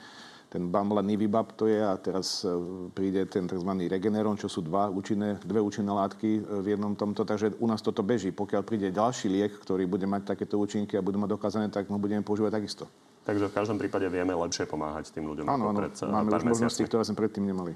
ten 0.52 0.68
Nivibab 0.68 1.56
to 1.56 1.64
je 1.64 1.80
a 1.80 1.96
teraz 1.96 2.44
e, 2.44 2.52
príde 2.92 3.24
ten 3.24 3.48
tzv. 3.48 3.72
Regeneron, 3.88 4.36
čo 4.36 4.52
sú 4.52 4.60
dva 4.60 4.92
účinné, 4.92 5.40
dve 5.40 5.64
účinné 5.64 5.88
látky 5.88 6.28
e, 6.28 6.40
v 6.60 6.66
jednom 6.76 6.92
tomto, 6.92 7.24
takže 7.24 7.56
u 7.56 7.64
nás 7.64 7.80
toto 7.80 8.04
beží. 8.04 8.36
Pokiaľ 8.36 8.60
príde 8.60 8.92
ďalší 8.92 9.32
liek, 9.32 9.56
ktorý 9.56 9.88
bude 9.88 10.04
mať 10.04 10.36
takéto 10.36 10.60
účinky 10.60 11.00
a 11.00 11.02
bude 11.02 11.16
mať 11.16 11.40
dokázané, 11.40 11.72
tak 11.72 11.88
ho 11.88 11.96
budeme 11.96 12.20
používať 12.20 12.52
takisto. 12.60 12.84
Takže 13.24 13.48
v 13.48 13.54
každom 13.54 13.80
prípade 13.80 14.04
vieme 14.12 14.36
lepšie 14.36 14.68
pomáhať 14.68 15.14
tým 15.14 15.24
ľuďom. 15.32 15.48
Áno, 15.48 15.72
áno, 15.72 15.78
pred, 15.78 15.94
máme 16.04 16.28
už 16.28 16.44
možnosti, 16.44 16.82
ktoré 16.84 17.06
sme 17.06 17.16
predtým 17.16 17.48
nemali. 17.48 17.72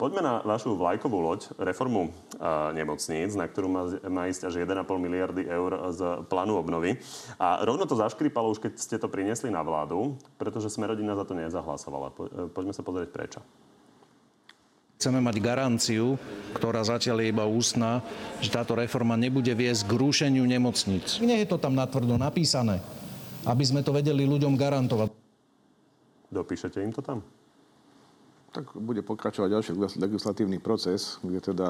Poďme 0.00 0.24
na 0.24 0.40
vašu 0.40 0.80
vlajkovú 0.80 1.20
loď, 1.20 1.52
reformu 1.60 2.08
uh, 2.08 2.72
nemocníc, 2.72 3.36
na 3.36 3.44
ktorú 3.44 3.68
má, 3.68 3.84
má 4.08 4.32
ísť 4.32 4.48
až 4.48 4.64
1,5 4.64 4.88
miliardy 4.96 5.44
eur 5.44 5.92
z 5.92 6.24
plánu 6.24 6.56
obnovy. 6.56 6.96
A 7.36 7.60
rovno 7.68 7.84
to 7.84 8.00
zaškripalo 8.00 8.48
už, 8.48 8.64
keď 8.64 8.72
ste 8.80 8.96
to 8.96 9.12
priniesli 9.12 9.52
na 9.52 9.60
vládu, 9.60 10.16
pretože 10.40 10.72
sme 10.72 10.88
rodina 10.88 11.12
za 11.12 11.28
to 11.28 11.36
nezahlasovala. 11.36 12.16
Po, 12.16 12.32
uh, 12.32 12.48
poďme 12.48 12.72
sa 12.72 12.80
pozrieť 12.80 13.12
prečo. 13.12 13.40
Chceme 14.96 15.20
mať 15.20 15.36
garanciu, 15.36 16.16
ktorá 16.56 16.80
zatiaľ 16.80 17.20
je 17.20 17.32
iba 17.36 17.44
ústna, 17.44 18.00
že 18.40 18.48
táto 18.48 18.72
reforma 18.80 19.20
nebude 19.20 19.52
viesť 19.52 19.84
k 19.84 20.00
rušeniu 20.00 20.48
nemocníc. 20.48 21.20
Nie 21.20 21.44
je 21.44 21.52
to 21.52 21.60
tam 21.60 21.76
natvrdo 21.76 22.16
napísané, 22.16 22.80
aby 23.44 23.64
sme 23.68 23.84
to 23.84 23.92
vedeli 23.92 24.24
ľuďom 24.24 24.56
garantovať. 24.56 25.12
Dopíšete 26.32 26.80
im 26.80 26.92
to 26.96 27.04
tam? 27.04 27.20
Tak 28.50 28.74
bude 28.74 29.02
pokračovať 29.02 29.48
ďalší 29.50 29.72
legislatívny 29.98 30.58
proces, 30.58 31.22
kde 31.22 31.40
teda 31.40 31.68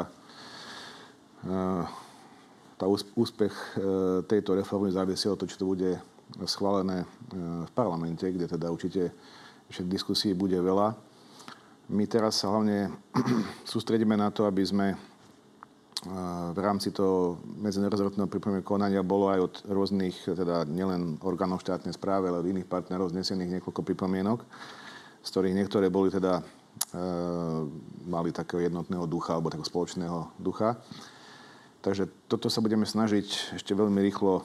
uh, 1.44 1.84
tá 2.80 2.84
úspech 3.16 3.52
uh, 3.52 4.24
tejto 4.24 4.56
reformy 4.56 4.88
závisí 4.88 5.28
od 5.28 5.36
toho, 5.36 5.50
či 5.50 5.60
to 5.60 5.68
bude 5.68 6.00
schválené 6.48 7.04
uh, 7.04 7.68
v 7.68 7.70
parlamente, 7.76 8.24
kde 8.24 8.48
teda 8.48 8.72
určite 8.72 9.12
ešte 9.70 9.86
diskusí 9.86 10.34
bude 10.34 10.58
veľa. 10.58 10.98
My 11.90 12.06
teraz 12.06 12.42
sa 12.42 12.50
hlavne 12.50 12.90
sústredíme 13.72 14.16
na 14.16 14.32
to, 14.34 14.46
aby 14.48 14.64
sme 14.66 14.98
v 16.50 16.56
rámci 16.56 16.96
toho 16.96 17.36
medzinárodného 17.60 18.24
prípravného 18.24 18.64
konania 18.64 19.04
bolo 19.04 19.28
aj 19.28 19.40
od 19.40 19.54
rôznych, 19.68 20.16
teda 20.32 20.64
nielen 20.64 21.20
orgánov 21.20 21.60
štátnej 21.60 21.92
správy, 21.92 22.32
ale 22.32 22.40
od 22.40 22.48
iných 22.48 22.64
partnerov 22.64 23.12
znesených 23.12 23.60
niekoľko 23.60 23.84
pripomienok, 23.84 24.40
z 25.20 25.28
ktorých 25.28 25.58
niektoré 25.60 25.92
boli 25.92 26.08
teda 26.08 26.40
mali 28.06 28.34
takého 28.34 28.66
jednotného 28.66 29.06
ducha 29.06 29.38
alebo 29.38 29.50
takého 29.50 29.68
spoločného 29.68 30.18
ducha. 30.42 30.80
Takže 31.80 32.10
toto 32.28 32.52
sa 32.52 32.60
budeme 32.60 32.84
snažiť 32.84 33.56
ešte 33.56 33.72
veľmi 33.72 34.04
rýchlo 34.04 34.44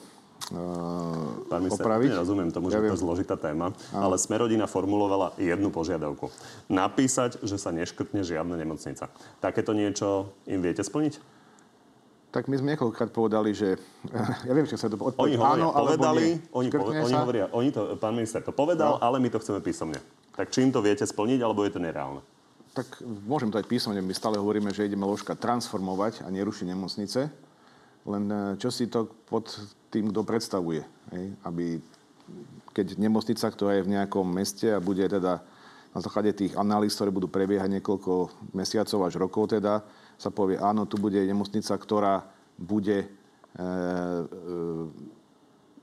Pán 1.52 1.68
minister, 1.68 1.84
opraviť. 1.84 2.16
rozumiem 2.16 2.48
tomu, 2.48 2.72
ja 2.72 2.80
že 2.80 2.88
viem. 2.88 2.90
to 2.92 2.96
je 2.96 3.04
zložitá 3.04 3.36
téma, 3.36 3.76
Áno. 3.92 4.08
ale 4.08 4.16
Smerodina 4.16 4.64
formulovala 4.64 5.36
jednu 5.36 5.68
požiadavku. 5.68 6.32
Napísať, 6.72 7.44
že 7.44 7.60
sa 7.60 7.76
neškrtne 7.76 8.24
žiadna 8.24 8.56
nemocnica. 8.56 9.12
Takéto 9.44 9.76
niečo 9.76 10.32
im 10.48 10.64
viete 10.64 10.80
splniť? 10.80 11.20
Tak 12.32 12.48
my 12.48 12.56
sme 12.56 12.72
niekoľkokrát 12.72 13.12
povedali, 13.12 13.52
že... 13.52 13.76
Ja 14.48 14.52
viem, 14.56 14.64
čo 14.64 14.80
sa 14.80 14.88
to 14.88 14.96
odpovedali. 14.96 15.20
Oni 15.20 15.36
hovoria, 15.36 15.60
áno, 15.60 15.68
povedali, 15.76 16.24
oni, 16.56 16.68
po, 16.72 16.88
oni 16.88 17.14
hovoria, 17.16 17.44
oni 17.52 17.68
to, 17.68 17.80
pán 18.00 18.16
minister 18.16 18.40
to 18.40 18.52
povedal, 18.52 18.96
no. 18.96 19.04
ale 19.04 19.20
my 19.20 19.28
to 19.28 19.40
chceme 19.44 19.60
písomne. 19.60 20.00
Tak 20.36 20.52
čím 20.52 20.68
to 20.68 20.84
viete 20.84 21.08
splniť, 21.08 21.40
alebo 21.40 21.64
je 21.64 21.72
to 21.72 21.80
nereálne? 21.80 22.20
Tak 22.76 23.00
môžem 23.24 23.48
to 23.48 23.56
aj 23.56 23.66
písomne. 23.66 24.04
My 24.04 24.12
stále 24.12 24.36
hovoríme, 24.36 24.68
že 24.68 24.84
ideme 24.84 25.08
ložka 25.08 25.32
transformovať 25.32 26.20
a 26.20 26.28
nerušiť 26.28 26.66
nemocnice. 26.68 27.20
Len 28.04 28.24
e, 28.28 28.36
čo 28.60 28.68
si 28.68 28.84
to 28.86 29.08
pod 29.26 29.48
tým, 29.88 30.12
kto 30.12 30.20
predstavuje. 30.28 30.84
Hej? 31.16 31.24
Aby 31.40 31.80
keď 32.76 33.00
nemocnica, 33.00 33.48
ktorá 33.48 33.80
je 33.80 33.86
v 33.88 33.92
nejakom 33.96 34.28
meste 34.28 34.68
a 34.68 34.84
bude 34.84 35.08
teda 35.08 35.40
na 35.96 36.00
základe 36.04 36.36
tých 36.36 36.52
analýz, 36.60 36.92
ktoré 36.92 37.08
budú 37.08 37.32
prebiehať 37.32 37.80
niekoľko 37.80 38.28
mesiacov 38.52 39.08
až 39.08 39.16
rokov 39.16 39.56
teda, 39.56 39.80
sa 40.20 40.28
povie, 40.28 40.60
áno, 40.60 40.84
tu 40.84 41.00
bude 41.00 41.16
nemocnica, 41.16 41.72
ktorá 41.72 42.28
bude 42.60 43.04
e, 43.04 43.08
e, 43.56 44.22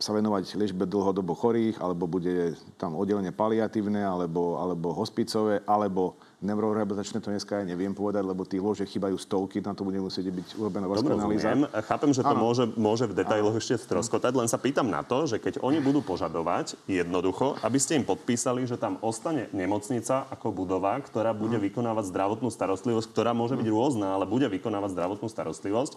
sa 0.01 0.11
venovať 0.11 0.57
liečbe 0.57 0.83
dlhodobo 0.89 1.37
chorých, 1.37 1.79
alebo 1.79 2.09
bude 2.09 2.57
tam 2.75 2.97
oddelenie 2.97 3.31
paliatívne, 3.31 4.03
alebo, 4.03 4.59
alebo 4.59 4.91
hospicové, 4.91 5.63
alebo 5.63 6.17
neurorehabilitačné, 6.43 7.23
to 7.23 7.31
dneska 7.31 7.63
aj 7.63 7.71
neviem 7.71 7.95
povedať, 7.95 8.27
lebo 8.27 8.43
tých 8.43 8.59
lôžek 8.59 8.87
chýbajú 8.91 9.15
stovky, 9.15 9.63
na 9.63 9.71
to 9.71 9.87
bude 9.87 9.95
musieť 10.03 10.27
byť 10.27 10.47
urobená 10.59 10.91
veľká 10.91 11.15
analýza. 11.15 11.55
Chápem, 11.87 12.11
že 12.11 12.19
to 12.19 12.35
môže, 12.35 12.63
môže 12.75 13.05
v 13.07 13.15
detailoch 13.15 13.55
ešte 13.55 13.79
stroskotať, 13.79 14.35
len 14.35 14.51
sa 14.51 14.59
pýtam 14.59 14.91
na 14.91 15.07
to, 15.07 15.23
že 15.23 15.39
keď 15.39 15.63
oni 15.63 15.79
budú 15.79 16.03
požadovať 16.03 16.75
jednoducho, 16.83 17.55
aby 17.63 17.79
ste 17.79 17.95
im 17.95 18.03
podpísali, 18.03 18.67
že 18.67 18.75
tam 18.75 18.99
ostane 18.99 19.47
nemocnica 19.55 20.27
ako 20.27 20.51
budova, 20.51 20.99
ktorá 20.99 21.31
bude 21.31 21.55
vykonávať 21.63 22.11
zdravotnú 22.11 22.51
starostlivosť, 22.51 23.07
ktorá 23.15 23.31
môže 23.31 23.55
byť 23.55 23.67
rôzna, 23.71 24.19
ale 24.19 24.27
bude 24.27 24.51
vykonávať 24.51 24.99
zdravotnú 24.99 25.31
starostlivosť, 25.31 25.95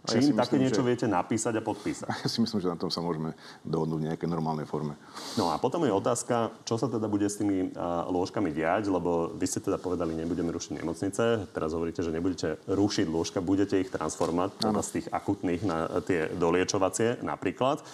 Čím 0.00 0.32
ja 0.32 0.48
také 0.48 0.56
myslím, 0.56 0.60
niečo 0.64 0.80
že... 0.80 0.88
viete 0.88 1.06
napísať 1.06 1.60
a 1.60 1.62
podpísať? 1.62 2.08
Ja 2.08 2.28
si 2.32 2.40
myslím, 2.40 2.64
že 2.64 2.72
na 2.72 2.80
tom 2.80 2.88
sa 2.88 3.04
môžeme 3.04 3.36
dohodnúť 3.68 4.00
v 4.00 4.06
nejakej 4.08 4.28
normálnej 4.32 4.64
forme. 4.64 4.96
No 5.36 5.52
a 5.52 5.60
potom 5.60 5.84
je 5.84 5.92
otázka, 5.92 6.56
čo 6.64 6.80
sa 6.80 6.88
teda 6.88 7.04
bude 7.04 7.28
s 7.28 7.36
tými 7.36 7.68
uh, 7.76 8.08
lôžkami 8.08 8.48
diať, 8.48 8.88
lebo 8.88 9.36
vy 9.36 9.44
ste 9.44 9.60
teda 9.60 9.76
povedali, 9.76 10.16
nebudeme 10.16 10.48
rušiť 10.56 10.80
nemocnice. 10.80 11.52
Teraz 11.52 11.76
hovoríte, 11.76 12.00
že 12.00 12.16
nebudete 12.16 12.64
rušiť 12.64 13.06
lôžka, 13.12 13.44
budete 13.44 13.76
ich 13.76 13.92
transformovať 13.92 14.56
teda 14.56 14.80
z 14.80 14.90
tých 14.96 15.06
akutných 15.12 15.62
na 15.68 16.00
tie 16.00 16.32
doliečovacie 16.32 17.20
napríklad. 17.20 17.84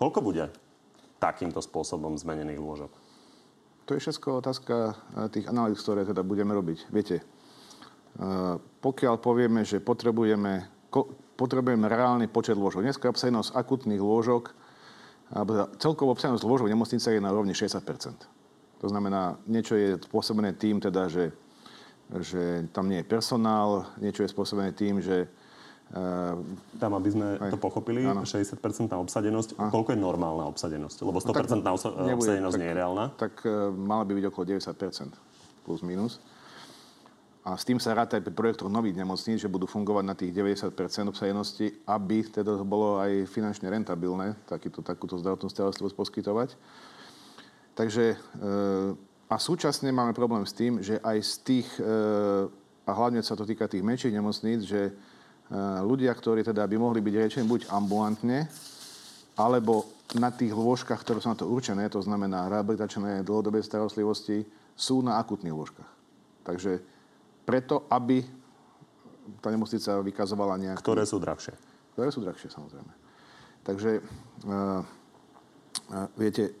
Koľko 0.00 0.24
bude 0.24 0.48
takýmto 1.20 1.60
spôsobom 1.60 2.16
zmenených 2.16 2.56
lôžok? 2.56 2.92
To 3.84 3.90
je 3.92 4.00
všetko 4.00 4.40
otázka 4.40 4.96
tých 5.28 5.44
analýz, 5.50 5.82
ktoré 5.84 6.08
teda 6.08 6.24
budeme 6.24 6.56
robiť. 6.56 6.88
Viete, 6.88 7.20
pokiaľ 8.80 9.14
povieme, 9.20 9.66
že 9.66 9.82
potrebujeme 9.82 10.70
potrebujeme 11.40 11.88
reálny 11.88 12.28
počet 12.28 12.60
lôžok. 12.60 12.84
Dneska 12.84 13.08
obsadenosť 13.08 13.56
akutných 13.56 14.04
lôžok, 14.04 14.52
alebo 15.32 15.72
celková 15.80 16.12
obsadenosť 16.12 16.44
lôžok 16.44 16.68
v 16.68 16.74
nemocnice 16.76 17.08
je 17.16 17.20
na 17.24 17.32
úrovni 17.32 17.56
60% 17.56 17.80
To 18.84 18.86
znamená, 18.92 19.40
niečo 19.48 19.72
je 19.72 19.96
spôsobené 19.96 20.52
tým, 20.52 20.84
teda, 20.84 21.08
že, 21.08 21.32
že 22.20 22.68
tam 22.76 22.92
nie 22.92 23.00
je 23.00 23.08
personál, 23.08 23.88
niečo 23.96 24.20
je 24.20 24.28
spôsobené 24.28 24.76
tým, 24.76 25.00
že 25.00 25.24
Uh, 25.90 26.38
tam, 26.78 26.94
aby 26.94 27.10
sme 27.10 27.34
aj, 27.34 27.50
to 27.50 27.58
pochopili, 27.58 28.06
áno. 28.06 28.22
60% 28.22 28.62
obsadenosť. 28.94 29.58
A. 29.58 29.74
Koľko 29.74 29.90
je 29.90 29.98
normálna 29.98 30.46
obsadenosť? 30.46 31.02
Lebo 31.02 31.18
100% 31.18 31.66
no, 31.66 31.66
tak, 31.66 32.14
obsadenosť 32.14 32.54
tak, 32.54 32.62
nie 32.62 32.70
je 32.70 32.76
reálna. 32.78 33.04
Tak 33.18 33.42
uh, 33.42 33.74
mala 33.74 34.06
by 34.06 34.14
byť 34.14 34.24
okolo 34.30 34.54
90% 34.54 35.66
plus 35.66 35.82
minus. 35.82 36.22
A 37.40 37.56
s 37.56 37.64
tým 37.64 37.80
sa 37.80 37.96
ráta 37.96 38.20
aj 38.20 38.24
pri 38.28 38.36
projektoch 38.36 38.68
nových 38.68 39.00
nemocníc, 39.00 39.40
že 39.40 39.48
budú 39.48 39.64
fungovať 39.64 40.04
na 40.04 40.12
tých 40.12 40.28
90% 40.36 40.76
obsadenosti, 41.08 41.72
aby 41.88 42.20
teda 42.28 42.60
bolo 42.60 43.00
aj 43.00 43.24
finančne 43.32 43.72
rentabilné 43.72 44.36
takýto, 44.44 44.84
takúto 44.84 45.16
zdravotnú 45.16 45.48
starostlivosť 45.48 45.96
poskytovať. 45.96 46.48
Takže 47.72 48.04
e, 48.12 48.16
a 49.24 49.36
súčasne 49.40 49.88
máme 49.88 50.12
problém 50.12 50.44
s 50.44 50.52
tým, 50.52 50.84
že 50.84 51.00
aj 51.00 51.16
z 51.24 51.32
tých, 51.40 51.68
e, 51.80 51.88
a 52.84 52.90
hlavne 52.92 53.24
sa 53.24 53.32
to 53.32 53.48
týka 53.48 53.64
tých 53.72 53.80
menších 53.88 54.12
nemocníc, 54.12 54.68
že 54.68 54.90
e, 54.90 54.92
ľudia, 55.80 56.12
ktorí 56.12 56.44
teda 56.44 56.68
by 56.68 56.76
mohli 56.76 57.00
byť 57.00 57.14
riečení 57.16 57.48
buď 57.48 57.72
ambulantne, 57.72 58.52
alebo 59.40 59.88
na 60.12 60.28
tých 60.28 60.52
lôžkach, 60.52 61.00
ktoré 61.00 61.24
sú 61.24 61.32
na 61.32 61.40
to 61.40 61.48
určené, 61.48 61.88
to 61.88 62.04
znamená 62.04 62.52
rehabilitačné 62.52 63.24
dlhodobé 63.24 63.64
starostlivosti, 63.64 64.44
sú 64.76 65.00
na 65.00 65.16
akutných 65.16 65.56
lôžkach. 65.56 65.90
Takže 66.44 66.99
preto, 67.50 67.90
aby 67.90 68.22
tá 69.42 69.50
nemocnica 69.50 69.98
vykazovala 69.98 70.54
nejaké... 70.54 70.78
Ktoré 70.78 71.02
sú 71.02 71.18
drahšie. 71.18 71.58
Ktoré 71.98 72.14
sú 72.14 72.22
drahšie, 72.22 72.46
samozrejme. 72.46 72.92
Takže, 73.66 74.00
uh, 74.46 74.80
uh, 74.80 76.08
viete, 76.14 76.54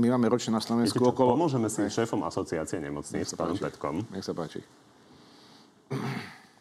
my 0.00 0.14
máme 0.16 0.32
ročne 0.32 0.56
na 0.56 0.62
Slovensku 0.64 0.96
viete, 0.96 1.04
čo, 1.04 1.12
okolo... 1.12 1.36
Pomôžeme 1.36 1.68
si 1.68 1.84
ne? 1.84 1.92
šéfom 1.92 2.24
asociácie 2.24 2.80
nemocníc, 2.80 3.28
s 3.28 3.36
pánom 3.36 3.58
Petkom. 3.58 4.06
Nech 4.14 4.24
sa 4.24 4.32
páči. 4.32 4.64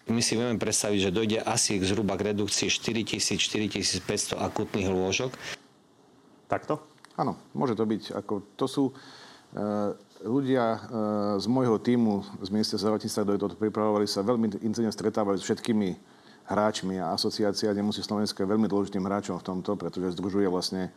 My 0.08 0.24
si 0.24 0.40
vieme 0.40 0.56
predstaviť, 0.56 1.00
že 1.00 1.12
dojde 1.12 1.40
asi 1.44 1.78
k 1.80 1.84
zhruba 1.84 2.16
k 2.16 2.32
redukcii 2.32 2.72
4000-4500 2.72 4.40
akutných 4.40 4.88
lôžok. 4.88 5.36
Takto? 6.48 6.80
Áno, 7.20 7.36
môže 7.52 7.76
to 7.76 7.84
byť. 7.84 8.16
Ako, 8.16 8.56
to 8.56 8.66
sú... 8.66 8.84
Uh, 9.56 9.96
ľudia 10.24 10.66
e, 10.74 10.80
z 11.38 11.46
môjho 11.46 11.78
týmu 11.78 12.26
z 12.42 12.50
ministerstva 12.50 12.98
zdravotníctva, 12.98 13.26
ktorí 13.26 13.38
toto 13.38 13.58
pripravovali, 13.60 14.06
sa 14.10 14.26
veľmi 14.26 14.62
intenzívne 14.66 14.94
stretávali 14.94 15.38
s 15.38 15.46
všetkými 15.46 15.90
hráčmi 16.48 16.98
a 16.98 17.12
asociácia 17.14 17.76
nemusí 17.76 18.02
Slovenska 18.02 18.42
je 18.42 18.50
veľmi 18.50 18.72
dôležitým 18.72 19.04
hráčom 19.04 19.36
v 19.38 19.46
tomto, 19.46 19.76
pretože 19.76 20.16
združuje 20.18 20.48
vlastne 20.48 20.90
e, 20.90 20.92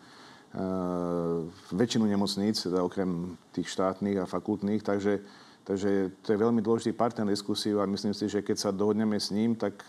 väčšinu 1.74 2.06
nemocníc, 2.06 2.64
teda 2.64 2.80
okrem 2.80 3.36
tých 3.52 3.68
štátnych 3.68 4.24
a 4.24 4.30
fakultných, 4.30 4.80
takže, 4.80 5.20
takže 5.66 6.14
to 6.24 6.28
je 6.32 6.38
veľmi 6.38 6.62
dôležitý 6.64 6.96
partner 6.96 7.28
diskusiu 7.28 7.82
a 7.82 7.90
myslím 7.90 8.16
si, 8.16 8.30
že 8.30 8.40
keď 8.40 8.56
sa 8.56 8.70
dohodneme 8.72 9.18
s 9.20 9.34
ním, 9.34 9.58
tak 9.58 9.84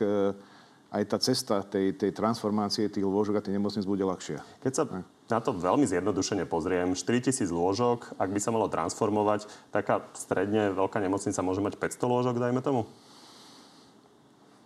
aj 0.91 1.03
tá 1.07 1.17
cesta 1.23 1.63
tej, 1.63 1.95
tej 1.95 2.11
transformácie 2.11 2.91
tých 2.91 3.07
lôžok 3.07 3.39
a 3.39 3.43
tých 3.43 3.55
nemocníc 3.55 3.87
bude 3.87 4.03
ľahšia. 4.03 4.43
Keď 4.59 4.73
sa 4.75 4.83
na 5.31 5.39
to 5.39 5.55
veľmi 5.55 5.87
zjednodušene 5.87 6.43
pozriem, 6.43 6.91
4000 6.91 7.47
lôžok, 7.47 8.19
ak 8.19 8.29
by 8.29 8.39
sa 8.43 8.51
malo 8.51 8.67
transformovať, 8.67 9.47
taká 9.71 10.03
stredne 10.11 10.75
veľká 10.75 10.99
nemocnica 10.99 11.39
môže 11.39 11.63
mať 11.63 11.79
500 11.79 12.11
lôžok, 12.11 12.35
dajme 12.43 12.59
tomu? 12.59 12.83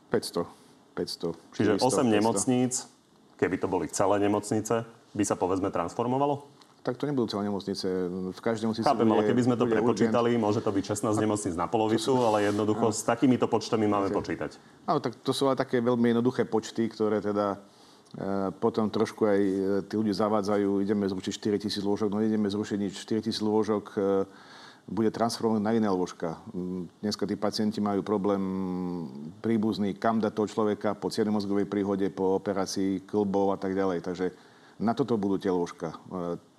500. 0.10 0.50
500. 0.98 1.38
Čiže 1.54 1.72
400, 1.78 2.10
8 2.10 2.10
500. 2.10 2.18
nemocníc, 2.18 2.74
keby 3.38 3.56
to 3.62 3.68
boli 3.70 3.86
celé 3.94 4.18
nemocnice, 4.26 4.82
by 5.14 5.24
sa 5.24 5.38
povedzme 5.38 5.70
transformovalo? 5.70 6.55
Tak 6.86 7.02
to 7.02 7.10
nebudú 7.10 7.26
celé 7.34 7.50
nemocnice. 7.50 7.90
V 8.30 8.42
každej 8.46 8.70
nemocnici 8.70 8.86
Chápem, 8.86 9.10
ale 9.10 9.26
keby 9.26 9.42
sme 9.42 9.56
to 9.58 9.66
prepočítali, 9.66 10.38
urgent. 10.38 10.46
môže 10.46 10.62
to 10.62 10.70
byť 10.70 10.84
16 10.94 11.18
nemocníc 11.18 11.58
na 11.58 11.66
polovicu, 11.66 12.14
ale 12.22 12.46
jednoducho 12.46 12.86
a... 12.86 12.94
s 12.94 13.02
takýmito 13.02 13.50
počtami 13.50 13.90
máme 13.90 14.14
okay. 14.14 14.18
počítať. 14.22 14.52
Áno, 14.86 15.02
tak 15.02 15.18
to 15.26 15.34
sú 15.34 15.50
ale 15.50 15.58
také 15.58 15.82
veľmi 15.82 16.14
jednoduché 16.14 16.46
počty, 16.46 16.86
ktoré 16.86 17.26
teda 17.26 17.58
e, 17.58 18.54
potom 18.62 18.86
trošku 18.94 19.26
aj 19.26 19.40
e, 19.42 19.54
tí 19.90 19.98
ľudia 19.98 20.14
zavádzajú, 20.14 20.86
ideme 20.86 21.10
zrušiť 21.10 21.58
4 21.58 21.66
tisíc 21.66 21.82
lôžok, 21.82 22.14
no 22.14 22.22
ideme 22.22 22.46
zrušiť 22.54 22.78
nič, 22.78 22.94
4 23.02 23.26
tisíc 23.26 23.42
lôžok 23.42 23.86
e, 23.98 24.00
bude 24.86 25.10
transformovaný 25.10 25.66
na 25.66 25.74
iné 25.74 25.90
lôžka. 25.90 26.38
Mm, 26.54 26.86
dneska 27.02 27.26
tí 27.26 27.34
pacienti 27.34 27.82
majú 27.82 28.06
problém 28.06 28.46
príbuzný, 29.42 29.98
kam 29.98 30.22
dať 30.22 30.38
toho 30.38 30.46
človeka 30.54 30.94
po 30.94 31.10
mozgovej 31.10 31.66
príhode, 31.66 32.14
po 32.14 32.38
operácii 32.38 33.10
klbov 33.10 33.54
a 33.54 33.58
tak 33.58 33.74
ďalej. 33.74 34.06
Takže 34.06 34.54
na 34.80 34.92
toto 34.94 35.16
budú 35.16 35.40
tie 35.40 35.52
lôžka. 35.52 35.94
E, 35.94 35.98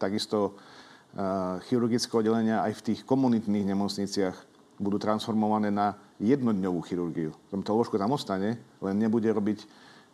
takisto 0.01 0.53
e, 0.53 0.53
chirurgické 1.69 2.13
oddelenia 2.17 2.65
aj 2.65 2.81
v 2.81 2.85
tých 2.93 3.01
komunitných 3.05 3.69
nemocniciach 3.69 4.37
budú 4.77 5.01
transformované 5.01 5.73
na 5.73 5.97
jednodňovú 6.21 6.81
chirurgiu. 6.85 7.33
To 7.53 7.73
lôžko 7.73 7.97
tam 7.97 8.13
ostane, 8.13 8.61
len 8.81 8.97
nebude 8.97 9.29
robiť 9.29 9.65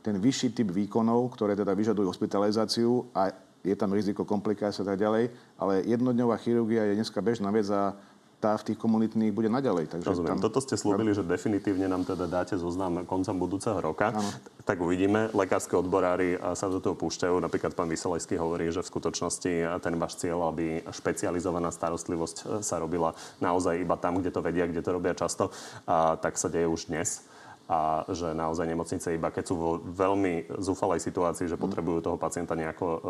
ten 0.03 0.19
vyšší 0.19 0.55
typ 0.55 0.71
výkonov, 0.75 1.31
ktoré 1.35 1.55
teda 1.55 1.75
vyžadujú 1.79 2.11
hospitalizáciu 2.11 3.07
a 3.15 3.31
je 3.63 3.75
tam 3.79 3.95
riziko 3.95 4.27
komplikácie 4.27 4.83
a 4.83 4.87
tak 4.91 4.99
ďalej, 4.99 5.31
ale 5.55 5.87
jednodňová 5.87 6.35
chirurgia 6.43 6.83
je 6.91 6.99
dneska 6.99 7.23
bežná 7.23 7.55
vec 7.55 7.71
a 7.71 7.95
tá 8.43 8.59
v 8.59 8.75
tých 8.75 8.79
komunitných 8.83 9.31
bude 9.31 9.47
naďalej. 9.47 9.95
Takže 9.95 10.03
Rozumiem. 10.03 10.35
Tam... 10.35 10.43
Toto 10.43 10.59
ste 10.59 10.75
slúbili, 10.75 11.15
že 11.15 11.23
definitívne 11.23 11.87
nám 11.87 12.03
teda 12.03 12.27
dáte 12.27 12.59
zoznam 12.59 13.07
koncom 13.07 13.39
budúceho 13.39 13.79
roka. 13.79 14.11
Ano. 14.11 14.27
Tak 14.67 14.83
uvidíme. 14.83 15.31
Lekárske 15.31 15.79
odborári 15.79 16.35
sa 16.59 16.67
do 16.67 16.83
toho 16.83 16.99
púšťajú. 16.99 17.39
Napríklad 17.39 17.79
pán 17.79 17.87
Vyselejský 17.87 18.35
hovorí, 18.43 18.75
že 18.75 18.83
v 18.83 18.91
skutočnosti 18.91 19.79
ten 19.79 19.95
váš 19.95 20.19
cieľ, 20.19 20.51
aby 20.51 20.83
špecializovaná 20.91 21.71
starostlivosť 21.71 22.37
e, 22.43 22.67
sa 22.67 22.83
robila 22.83 23.15
naozaj 23.39 23.79
iba 23.79 23.95
tam, 23.95 24.19
kde 24.19 24.35
to 24.35 24.43
vedia, 24.43 24.67
kde 24.67 24.83
to 24.83 24.91
robia 24.91 25.15
často, 25.15 25.55
a 25.87 26.19
tak 26.19 26.35
sa 26.35 26.51
deje 26.51 26.67
už 26.67 26.91
dnes 26.91 27.23
a 27.71 28.03
že 28.11 28.35
naozaj 28.35 28.67
nemocnice 28.67 29.15
iba 29.15 29.31
keď 29.31 29.45
sú 29.47 29.55
vo 29.55 29.71
veľmi 29.81 30.51
zúfalej 30.59 30.99
situácii, 30.99 31.47
že 31.47 31.57
potrebujú 31.57 32.03
toho 32.03 32.19
pacienta 32.19 32.59
nejako 32.59 32.87
uh, 32.91 33.01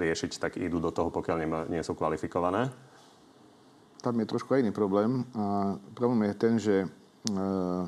riešiť, 0.00 0.40
tak 0.40 0.56
idú 0.56 0.80
do 0.80 0.88
toho, 0.88 1.12
pokiaľ 1.12 1.36
nema, 1.38 1.58
nie 1.68 1.84
sú 1.84 1.92
kvalifikované? 1.92 2.72
Tam 4.08 4.16
je 4.16 4.32
trošku 4.32 4.56
iný 4.56 4.72
problém. 4.72 5.20
A 5.36 5.76
problém 5.92 6.32
je 6.32 6.34
ten, 6.40 6.54
že 6.56 6.88
uh, 6.88 7.84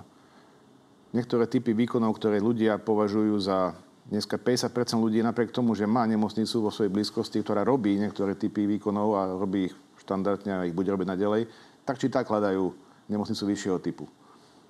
niektoré 1.17 1.49
typy 1.49 1.73
výkonov, 1.73 2.21
ktoré 2.21 2.45
ľudia 2.45 2.77
považujú 2.77 3.41
za 3.41 3.73
dneska 4.05 4.37
50% 4.37 5.01
ľudí 5.01 5.25
napriek 5.25 5.49
tomu, 5.49 5.73
že 5.73 5.89
má 5.89 6.05
nemocnicu 6.05 6.61
vo 6.61 6.69
svojej 6.69 6.93
blízkosti, 6.93 7.41
ktorá 7.41 7.65
robí 7.65 7.97
niektoré 7.97 8.37
typy 8.37 8.69
výkonov 8.69 9.09
a 9.17 9.33
robí 9.33 9.73
ich 9.73 9.75
štandardne 10.05 10.53
a 10.61 10.67
ich 10.69 10.77
bude 10.77 10.93
robiť 10.93 11.09
naďalej, 11.09 11.49
tak 11.89 11.97
či 11.97 12.13
tak 12.13 12.29
hľadajú 12.29 12.69
nemocnicu 13.09 13.43
vyššieho 13.49 13.79
typu. 13.81 14.05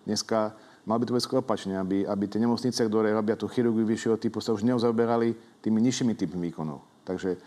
Dneska 0.07 0.55
Mal 0.89 0.97
by 0.97 1.05
to 1.05 1.17
byť 1.17 1.25
skôr 1.25 1.39
opačne, 1.45 1.77
aby, 1.77 2.09
aby 2.09 2.25
tie 2.25 2.41
nemocnice, 2.41 2.81
ktoré 2.89 3.13
robia 3.13 3.37
tú 3.37 3.45
chirurgiu 3.53 3.85
vyššieho 3.85 4.17
typu, 4.17 4.41
sa 4.41 4.57
už 4.57 4.65
neozaberali 4.65 5.37
tými 5.61 5.77
nižšími 5.77 6.17
typmi 6.17 6.49
výkonov. 6.49 6.81
Takže 7.05 7.37
e, 7.37 7.39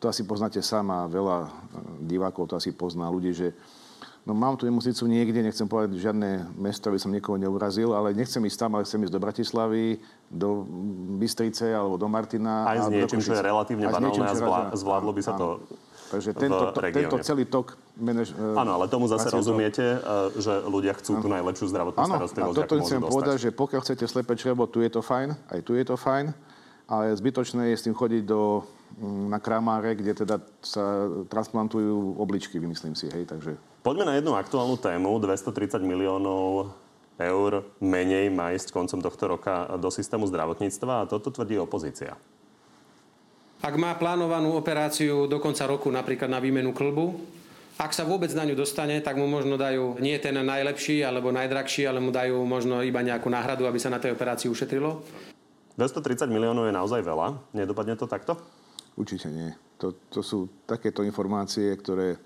to 0.00 0.04
asi 0.08 0.22
poznáte 0.24 0.58
sám 0.64 0.90
a 0.90 1.06
veľa 1.06 1.36
e, 1.44 1.48
divákov 2.08 2.50
to 2.50 2.54
asi 2.58 2.72
pozná 2.72 3.06
ľudí, 3.12 3.30
že 3.36 3.52
no 4.26 4.32
mám 4.32 4.56
tu 4.56 4.64
nemocnicu 4.66 5.04
niekde, 5.06 5.42
nechcem 5.42 5.66
povedať 5.68 5.98
žiadne 5.98 6.56
mesto, 6.56 6.88
aby 6.88 6.98
som 6.98 7.12
niekoho 7.12 7.36
neurazil, 7.36 7.92
ale 7.92 8.16
nechcem 8.16 8.42
ísť 8.42 8.58
tam, 8.58 8.70
ale 8.78 8.86
chcem 8.86 9.02
ísť 9.02 9.12
do 9.12 9.20
Bratislavy, 9.22 9.98
do 10.30 10.64
Bystrice 11.20 11.70
alebo 11.74 11.98
do 11.98 12.08
Martina. 12.08 12.66
Aj 12.66 12.78
s 12.80 12.88
niečím, 12.88 13.20
čo 13.20 13.34
je 13.34 13.42
relatívne 13.42 13.86
banálne 13.90 14.24
a 14.24 14.76
zvládlo 14.76 15.10
by 15.12 15.22
sa 15.22 15.34
to 15.36 15.62
Takže 16.12 16.36
tento, 16.36 16.76
to, 16.76 16.80
tento 16.92 17.16
celý 17.24 17.48
tok... 17.48 17.72
E, 17.96 18.12
Áno, 18.52 18.76
ale 18.76 18.84
tomu 18.84 19.08
zase 19.08 19.32
rozumiete, 19.32 19.96
e, 19.96 20.36
že 20.44 20.60
ľudia 20.60 20.92
chcú 21.00 21.24
tú 21.24 21.28
najlepšiu 21.32 21.72
zdravotnú 21.72 22.04
ano, 22.04 22.14
starostlivosť, 22.20 22.56
toto 22.60 22.74
chcem 22.84 23.00
povedať, 23.00 23.36
že 23.40 23.48
pokiaľ 23.48 23.80
chcete 23.80 24.04
slepé 24.04 24.36
črevo, 24.36 24.68
tu 24.68 24.84
je 24.84 24.92
to 24.92 25.00
fajn, 25.00 25.32
aj 25.32 25.60
tu 25.64 25.72
je 25.72 25.84
to 25.88 25.96
fajn, 25.96 26.36
ale 26.84 27.16
zbytočné 27.16 27.72
je 27.72 27.76
s 27.80 27.84
tým 27.88 27.96
chodiť 27.96 28.28
do, 28.28 28.60
na 29.00 29.38
kramáre, 29.40 29.96
kde 29.96 30.24
teda 30.24 30.36
sa 30.60 31.08
transplantujú 31.30 32.20
obličky, 32.20 32.60
vymyslím 32.60 32.92
si, 32.92 33.08
hej, 33.08 33.24
takže... 33.24 33.56
Poďme 33.82 34.06
na 34.06 34.14
jednu 34.14 34.38
aktuálnu 34.38 34.78
tému. 34.78 35.18
230 35.18 35.82
miliónov 35.82 36.70
eur 37.18 37.66
menej 37.82 38.30
má 38.30 38.54
ísť 38.54 38.70
koncom 38.70 39.02
tohto 39.02 39.24
roka 39.26 39.66
do 39.78 39.90
systému 39.90 40.26
zdravotníctva 40.30 41.04
a 41.04 41.08
toto 41.10 41.34
tvrdí 41.34 41.58
opozícia. 41.58 42.14
Ak 43.62 43.74
má 43.78 43.94
plánovanú 43.94 44.58
operáciu 44.58 45.30
do 45.30 45.38
konca 45.38 45.70
roku 45.70 45.86
napríklad 45.86 46.26
na 46.26 46.42
výmenu 46.42 46.74
klbu, 46.74 47.14
ak 47.78 47.94
sa 47.94 48.02
vôbec 48.02 48.28
na 48.34 48.44
ňu 48.44 48.58
dostane, 48.58 48.98
tak 49.00 49.16
mu 49.16 49.24
možno 49.30 49.54
dajú 49.54 50.02
nie 50.02 50.18
ten 50.18 50.34
najlepší 50.34 51.06
alebo 51.06 51.30
najdrahší, 51.30 51.86
ale 51.86 52.02
mu 52.02 52.10
dajú 52.10 52.42
možno 52.42 52.82
iba 52.82 53.00
nejakú 53.00 53.30
náhradu, 53.30 53.64
aby 53.64 53.78
sa 53.78 53.90
na 53.90 54.02
tej 54.02 54.12
operácii 54.12 54.50
ušetrilo. 54.50 55.02
230 55.78 56.28
miliónov 56.28 56.68
je 56.68 56.74
naozaj 56.74 57.00
veľa. 57.00 57.40
Nedopadne 57.56 57.96
to 57.96 58.04
takto? 58.04 58.36
Určite 58.96 59.28
nie. 59.32 59.50
To, 59.80 59.96
to 60.12 60.20
sú 60.20 60.48
takéto 60.68 61.02
informácie, 61.02 61.72
ktoré... 61.74 62.18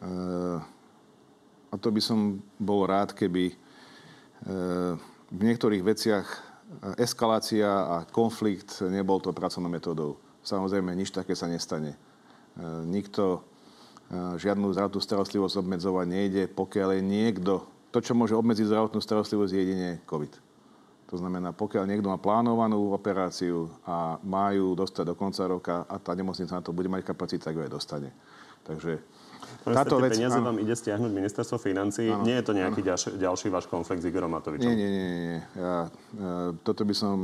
Uh, 0.00 0.60
a 1.70 1.74
to 1.78 1.94
by 1.94 2.02
som 2.02 2.42
bol 2.58 2.82
rád, 2.86 3.14
keby 3.14 3.54
uh, 3.54 4.98
v 5.30 5.40
niektorých 5.46 5.86
veciach 5.86 6.50
eskalácia 6.98 7.66
a 7.66 7.96
konflikt 8.06 8.78
nebol 8.86 9.18
to 9.18 9.34
pracovnou 9.34 9.70
metodou. 9.70 10.18
Samozrejme, 10.40 10.94
nič 10.94 11.10
také 11.10 11.34
sa 11.34 11.50
nestane. 11.50 11.94
E, 11.94 11.98
nikto 12.86 13.22
e, 13.36 14.38
žiadnu 14.38 14.72
zdravotnú 14.72 15.00
starostlivosť 15.02 15.60
obmedzovať 15.60 16.06
nejde, 16.06 16.42
pokiaľ 16.50 16.98
je 16.98 17.02
niekto... 17.02 17.52
To, 17.90 17.98
čo 17.98 18.14
môže 18.14 18.38
obmedziť 18.38 18.70
zdravotnú 18.70 19.02
starostlivosť, 19.02 19.50
je 19.50 19.60
jedine 19.60 19.90
COVID. 20.06 20.32
To 21.10 21.18
znamená, 21.18 21.50
pokiaľ 21.50 21.90
niekto 21.90 22.06
má 22.06 22.22
plánovanú 22.22 22.94
operáciu 22.94 23.66
a 23.82 24.14
majú 24.22 24.78
dostať 24.78 25.10
do 25.10 25.14
konca 25.18 25.42
roka 25.50 25.74
a 25.90 25.98
tá 25.98 26.14
nemocnica 26.14 26.54
na 26.54 26.62
to 26.62 26.70
bude 26.70 26.86
mať 26.86 27.02
kapacitu, 27.02 27.42
tak 27.42 27.58
ho 27.58 27.66
aj 27.66 27.72
dostane. 27.74 28.14
Takže 28.62 29.02
táto 29.66 30.00
vec... 30.00 30.16
peniaze 30.16 30.38
áno. 30.38 30.54
vám 30.54 30.58
ide 30.62 30.72
stiahnuť 30.72 31.10
ministerstvo 31.10 31.58
financí. 31.58 32.08
Áno, 32.08 32.22
Nie 32.22 32.40
je 32.40 32.44
to 32.46 32.52
nejaký 32.54 32.80
ďalší, 32.80 33.08
ďalší 33.18 33.48
váš 33.50 33.66
konflikt 33.66 34.00
s 34.00 34.08
Igorom 34.08 34.32
Matovičom? 34.32 34.70
Nie, 34.70 34.76
nie, 34.78 34.90
nie. 34.90 35.06
nie. 35.34 35.40
Ja, 35.58 35.76
e, 35.86 35.90
toto 36.64 36.86
by 36.86 36.94
som 36.96 37.14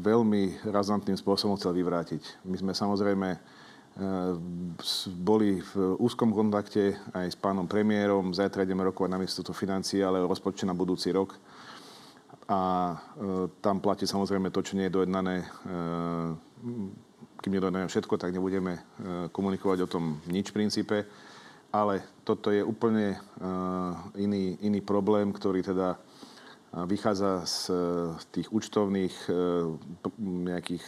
veľmi 0.00 0.64
razantným 0.64 1.18
spôsobom 1.18 1.58
chcel 1.58 1.76
vyvrátiť. 1.76 2.46
My 2.46 2.56
sme 2.56 2.72
samozrejme 2.72 3.28
e, 3.34 3.38
boli 5.20 5.60
v 5.60 5.72
úzkom 6.00 6.32
kontakte 6.32 6.96
aj 7.12 7.34
s 7.34 7.36
pánom 7.36 7.68
premiérom. 7.68 8.32
Zajtra 8.32 8.64
ideme 8.64 8.86
rokovať 8.86 9.10
na 9.10 9.18
ministerstvo 9.20 9.52
financí, 9.52 10.00
ale 10.00 10.24
o 10.24 10.30
rozpočte 10.30 10.64
na 10.64 10.76
budúci 10.76 11.12
rok. 11.12 11.36
A 12.48 12.60
e, 12.92 12.96
tam 13.64 13.80
platí 13.80 14.04
samozrejme 14.04 14.52
to, 14.52 14.60
čo 14.60 14.76
nie 14.76 14.92
je 14.92 14.96
dojednané. 15.00 15.44
E, 15.44 15.46
kým 17.40 17.52
nedojednáme 17.52 17.88
všetko, 17.88 18.16
tak 18.16 18.32
nebudeme 18.32 18.76
e, 18.76 18.80
komunikovať 19.32 19.78
o 19.84 19.90
tom 19.90 20.20
nič 20.28 20.52
v 20.52 20.56
princípe 20.60 21.04
ale 21.74 22.06
toto 22.22 22.54
je 22.54 22.62
úplne 22.62 23.18
iný, 24.14 24.54
iný 24.62 24.78
problém, 24.78 25.34
ktorý 25.34 25.66
teda 25.66 25.98
vychádza 26.86 27.42
z 27.42 27.58
tých 28.30 28.46
účtovných 28.54 29.14
nejakých 30.22 30.86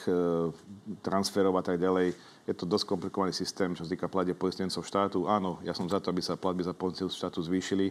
transferov 1.03 1.59
a 1.59 1.67
tak 1.67 1.83
ďalej. 1.83 2.15
Je 2.47 2.55
to 2.55 2.71
dosť 2.71 2.87
komplikovaný 2.87 3.35
systém, 3.35 3.75
čo 3.75 3.83
sa 3.83 3.91
týka 3.91 4.07
platie 4.07 4.39
poistencov 4.39 4.87
štátu. 4.87 5.27
Áno, 5.27 5.59
ja 5.67 5.75
som 5.75 5.91
za 5.91 5.99
to, 5.99 6.15
aby 6.15 6.23
sa 6.23 6.39
platby 6.39 6.63
za 6.63 6.75
poistencov 6.75 7.19
štátu 7.19 7.43
zvýšili, 7.43 7.91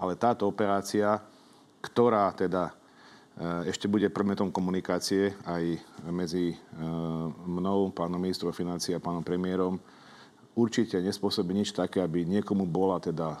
ale 0.00 0.16
táto 0.16 0.48
operácia, 0.48 1.20
ktorá 1.84 2.32
teda 2.32 2.72
ešte 3.38 3.88
bude 3.88 4.08
predmetom 4.12 4.52
komunikácie 4.52 5.32
aj 5.48 5.80
medzi 6.10 6.58
mnou, 7.46 7.88
pánom 7.94 8.20
ministrom 8.20 8.52
financií 8.52 8.92
a 8.92 9.00
pánom 9.00 9.24
premiérom, 9.24 9.80
určite 10.52 11.00
nespôsobí 11.00 11.54
nič 11.56 11.72
také, 11.72 12.04
aby 12.04 12.26
niekomu 12.28 12.68
bola 12.68 13.00
teda 13.00 13.40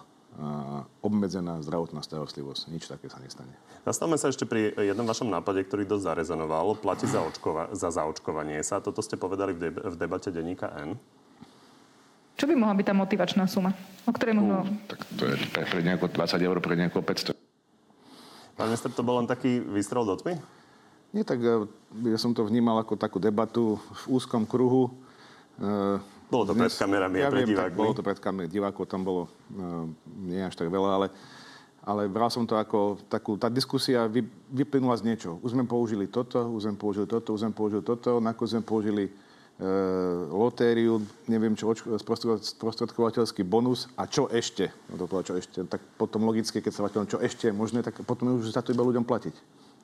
obmedzená 1.04 1.60
zdravotná 1.60 2.00
starostlivosť. 2.00 2.70
Nič 2.72 2.88
také 2.88 3.10
sa 3.10 3.20
nestane. 3.20 3.52
Zastavme 3.84 4.16
sa 4.20 4.28
ešte 4.28 4.44
pri 4.44 4.72
jednom 4.76 5.04
vašom 5.04 5.28
nápade, 5.28 5.64
ktorý 5.66 5.84
dosť 5.88 6.04
zarezonoval. 6.12 6.76
Platí 6.80 7.08
za, 7.08 7.20
očkova- 7.24 7.72
za 7.72 7.88
zaočkovanie 7.92 8.60
sa. 8.60 8.80
Toto 8.80 9.00
ste 9.00 9.16
povedali 9.16 9.56
v, 9.56 9.58
deb- 9.68 9.82
v 9.84 9.94
debate 9.96 10.28
denníka 10.28 10.68
N. 10.80 10.96
Čo 12.40 12.48
by 12.48 12.54
mohla 12.56 12.72
byť 12.72 12.86
tá 12.88 12.94
motivačná 12.96 13.44
suma, 13.48 13.76
o 14.08 14.12
ktorej 14.16 14.40
možno... 14.40 14.64
Tak 14.88 15.00
to 15.16 15.28
je 15.28 15.36
pre, 15.52 15.64
pre 15.68 15.80
nejako 15.84 16.08
20 16.08 16.40
eur, 16.40 16.56
pre 16.64 16.74
nejako 16.76 17.04
500. 17.04 17.39
Pán 18.60 18.68
minister, 18.68 18.92
to 18.92 19.00
bol 19.00 19.16
len 19.16 19.24
taký 19.24 19.64
výstrel 19.64 20.04
do 20.04 20.20
tmy? 20.20 20.36
Nie, 21.16 21.24
tak 21.24 21.40
e, 21.40 21.64
ja 22.12 22.18
som 22.20 22.36
to 22.36 22.44
vnímal 22.44 22.76
ako 22.84 23.00
takú 23.00 23.16
debatu 23.16 23.80
v 24.04 24.20
úzkom 24.20 24.44
kruhu. 24.44 24.92
E, 25.56 25.96
Bolo 26.30 26.44
to 26.46 26.54
pred 26.54 26.70
kamerami 26.70 27.24
a 27.24 27.26
ja 27.26 27.30
pred 27.32 27.42
viem, 27.42 27.58
tak 27.58 27.74
divákmi. 27.74 27.80
bolo 27.80 27.92
to 27.96 28.06
pred 28.06 28.20
kamerami, 28.22 28.52
divákov 28.52 28.86
tam 28.86 29.02
bolo 29.02 29.26
uh, 29.26 29.82
nie 30.22 30.38
až 30.38 30.54
tak 30.54 30.70
veľa, 30.70 30.90
ale, 30.94 31.06
ale 31.82 32.06
bral 32.06 32.30
som 32.30 32.46
to 32.46 32.54
ako 32.54 33.02
takú, 33.10 33.34
tá 33.34 33.50
diskusia 33.50 34.06
vy, 34.06 34.22
vyplynula 34.46 34.94
z 34.94 35.10
niečo. 35.10 35.42
Už 35.42 35.58
sme 35.58 35.66
použili 35.66 36.06
toto, 36.06 36.38
už 36.54 36.70
sme 36.70 36.78
použili 36.78 37.10
toto, 37.10 37.34
už 37.34 37.42
sme 37.42 37.50
použili 37.50 37.82
toto, 37.82 38.22
nakoniec 38.22 38.54
sme 38.54 38.62
použili 38.62 39.10
lotériu, 40.32 41.04
neviem 41.28 41.52
čo, 41.52 41.68
sprostredkovateľský 41.76 43.44
bonus 43.44 43.92
a 43.92 44.08
čo 44.08 44.24
ešte? 44.32 44.72
No 44.88 44.96
to 44.96 45.04
povedal, 45.04 45.36
čo 45.36 45.36
ešte. 45.36 45.58
Tak 45.68 45.84
potom 46.00 46.24
logicky, 46.24 46.64
keď 46.64 46.72
sa 46.72 46.80
vrátime, 46.88 47.04
čo 47.04 47.20
ešte 47.20 47.52
je 47.52 47.54
možné, 47.54 47.84
tak 47.84 48.00
potom 48.08 48.40
už 48.40 48.56
za 48.56 48.64
to 48.64 48.72
iba 48.72 48.80
ľuďom 48.80 49.04
platiť. 49.04 49.36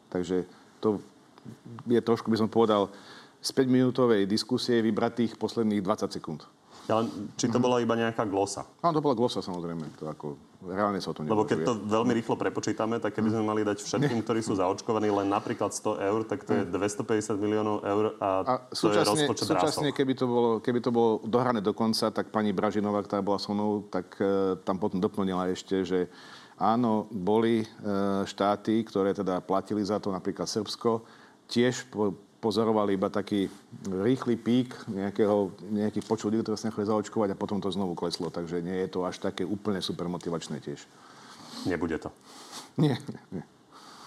Takže 0.09 0.49
to 0.81 1.05
je 1.93 2.01
trošku, 2.01 2.33
by 2.33 2.41
som 2.41 2.49
povedal, 2.49 2.89
z 3.45 3.53
5-minútovej 3.53 4.25
diskusie 4.25 4.81
vybrať 4.81 5.13
tých 5.13 5.33
posledných 5.37 5.85
20 5.85 6.09
sekúnd. 6.09 6.49
Ale 6.87 7.11
či 7.35 7.51
to 7.51 7.59
bola 7.59 7.83
iba 7.83 7.99
nejaká 7.99 8.23
glosa? 8.31 8.63
Áno, 8.79 8.95
to 8.95 9.03
bola 9.03 9.19
glosa 9.19 9.43
samozrejme. 9.43 9.91
To 9.99 10.07
ako, 10.07 10.27
reálne 10.63 11.03
sa 11.03 11.11
o 11.11 11.15
tom 11.19 11.27
Lebo 11.27 11.43
keď 11.43 11.67
to 11.67 11.73
veľmi 11.83 12.15
rýchlo 12.15 12.39
prepočítame, 12.39 13.03
tak 13.03 13.19
keby 13.19 13.35
sme 13.35 13.43
mali 13.43 13.67
dať 13.67 13.83
všetkým, 13.83 14.23
ktorí 14.23 14.39
sú 14.39 14.55
zaočkovaní 14.55 15.11
len 15.11 15.27
napríklad 15.27 15.75
100 15.75 15.99
eur, 15.99 16.21
tak 16.23 16.47
to 16.47 16.55
je 16.55 16.63
250 16.63 17.43
miliónov 17.43 17.83
eur 17.83 18.05
a, 18.23 18.29
A 18.47 18.53
to 18.71 18.95
je 18.95 19.03
rozpočet 19.03 19.51
súčasne 19.51 19.91
keby, 19.91 20.15
to 20.15 20.27
bolo, 20.31 20.51
keby 20.63 20.79
to 20.79 20.95
bolo 20.95 21.19
dohrané 21.27 21.59
do 21.59 21.75
konca, 21.75 22.15
tak 22.15 22.31
pani 22.31 22.55
Bražinová, 22.55 23.03
ktorá 23.03 23.19
bola 23.19 23.43
so 23.43 23.51
mnou, 23.51 23.83
tak 23.91 24.15
e, 24.23 24.55
tam 24.63 24.79
potom 24.79 25.03
doplnila 25.03 25.51
ešte, 25.51 25.83
že 25.83 26.07
áno, 26.55 27.11
boli 27.11 27.63
e, 27.63 27.67
štáty, 28.31 28.87
ktoré 28.87 29.11
teda 29.11 29.43
platili 29.43 29.83
za 29.83 29.99
to, 29.99 30.15
napríklad 30.15 30.47
Srbsko, 30.47 31.03
tiež 31.51 31.87
po, 31.91 32.15
pozorovali 32.47 32.95
iba 32.95 33.11
taký 33.11 33.51
rýchly 33.91 34.39
pík 34.39 34.87
nejakého, 34.87 35.51
nejakých 35.67 36.07
počov 36.07 36.31
ľudí, 36.31 36.47
ktoré 36.47 36.55
sa 36.55 36.71
nechali 36.71 36.87
zaočkovať 36.87 37.35
a 37.35 37.41
potom 37.41 37.59
to 37.59 37.75
znovu 37.75 37.99
kleslo. 37.99 38.31
Takže 38.31 38.63
nie 38.63 38.87
je 38.87 38.89
to 38.95 39.03
až 39.03 39.19
také 39.19 39.43
úplne 39.43 39.83
super 39.83 40.07
motivačné 40.07 40.63
tiež. 40.63 40.79
Nebude 41.67 41.99
to. 41.99 42.15
Nie, 42.79 42.95
nie. 43.35 43.43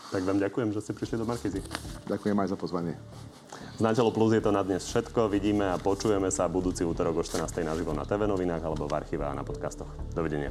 Tak 0.10 0.24
vám 0.24 0.40
ďakujem, 0.40 0.72
že 0.72 0.80
ste 0.80 0.96
prišli 0.96 1.20
do 1.20 1.28
Markizy. 1.28 1.60
Ďakujem 2.08 2.38
aj 2.40 2.50
za 2.50 2.58
pozvanie. 2.58 2.96
Z 3.78 3.84
Na 3.84 3.92
telo 3.92 4.10
plus 4.10 4.34
je 4.34 4.42
to 4.42 4.56
na 4.56 4.64
dnes 4.64 4.82
všetko. 4.88 5.28
Vidíme 5.28 5.70
a 5.70 5.78
počujeme 5.78 6.32
sa 6.32 6.48
budúci 6.48 6.88
útorok 6.88 7.22
o 7.22 7.24
14. 7.28 7.46
naživo 7.62 7.92
na 7.92 8.08
TV 8.08 8.26
novinách 8.26 8.64
alebo 8.64 8.88
v 8.88 8.96
archíve 8.96 9.28
a 9.28 9.36
na 9.36 9.44
podcastoch. 9.44 9.92
Dovidenia. 10.16 10.50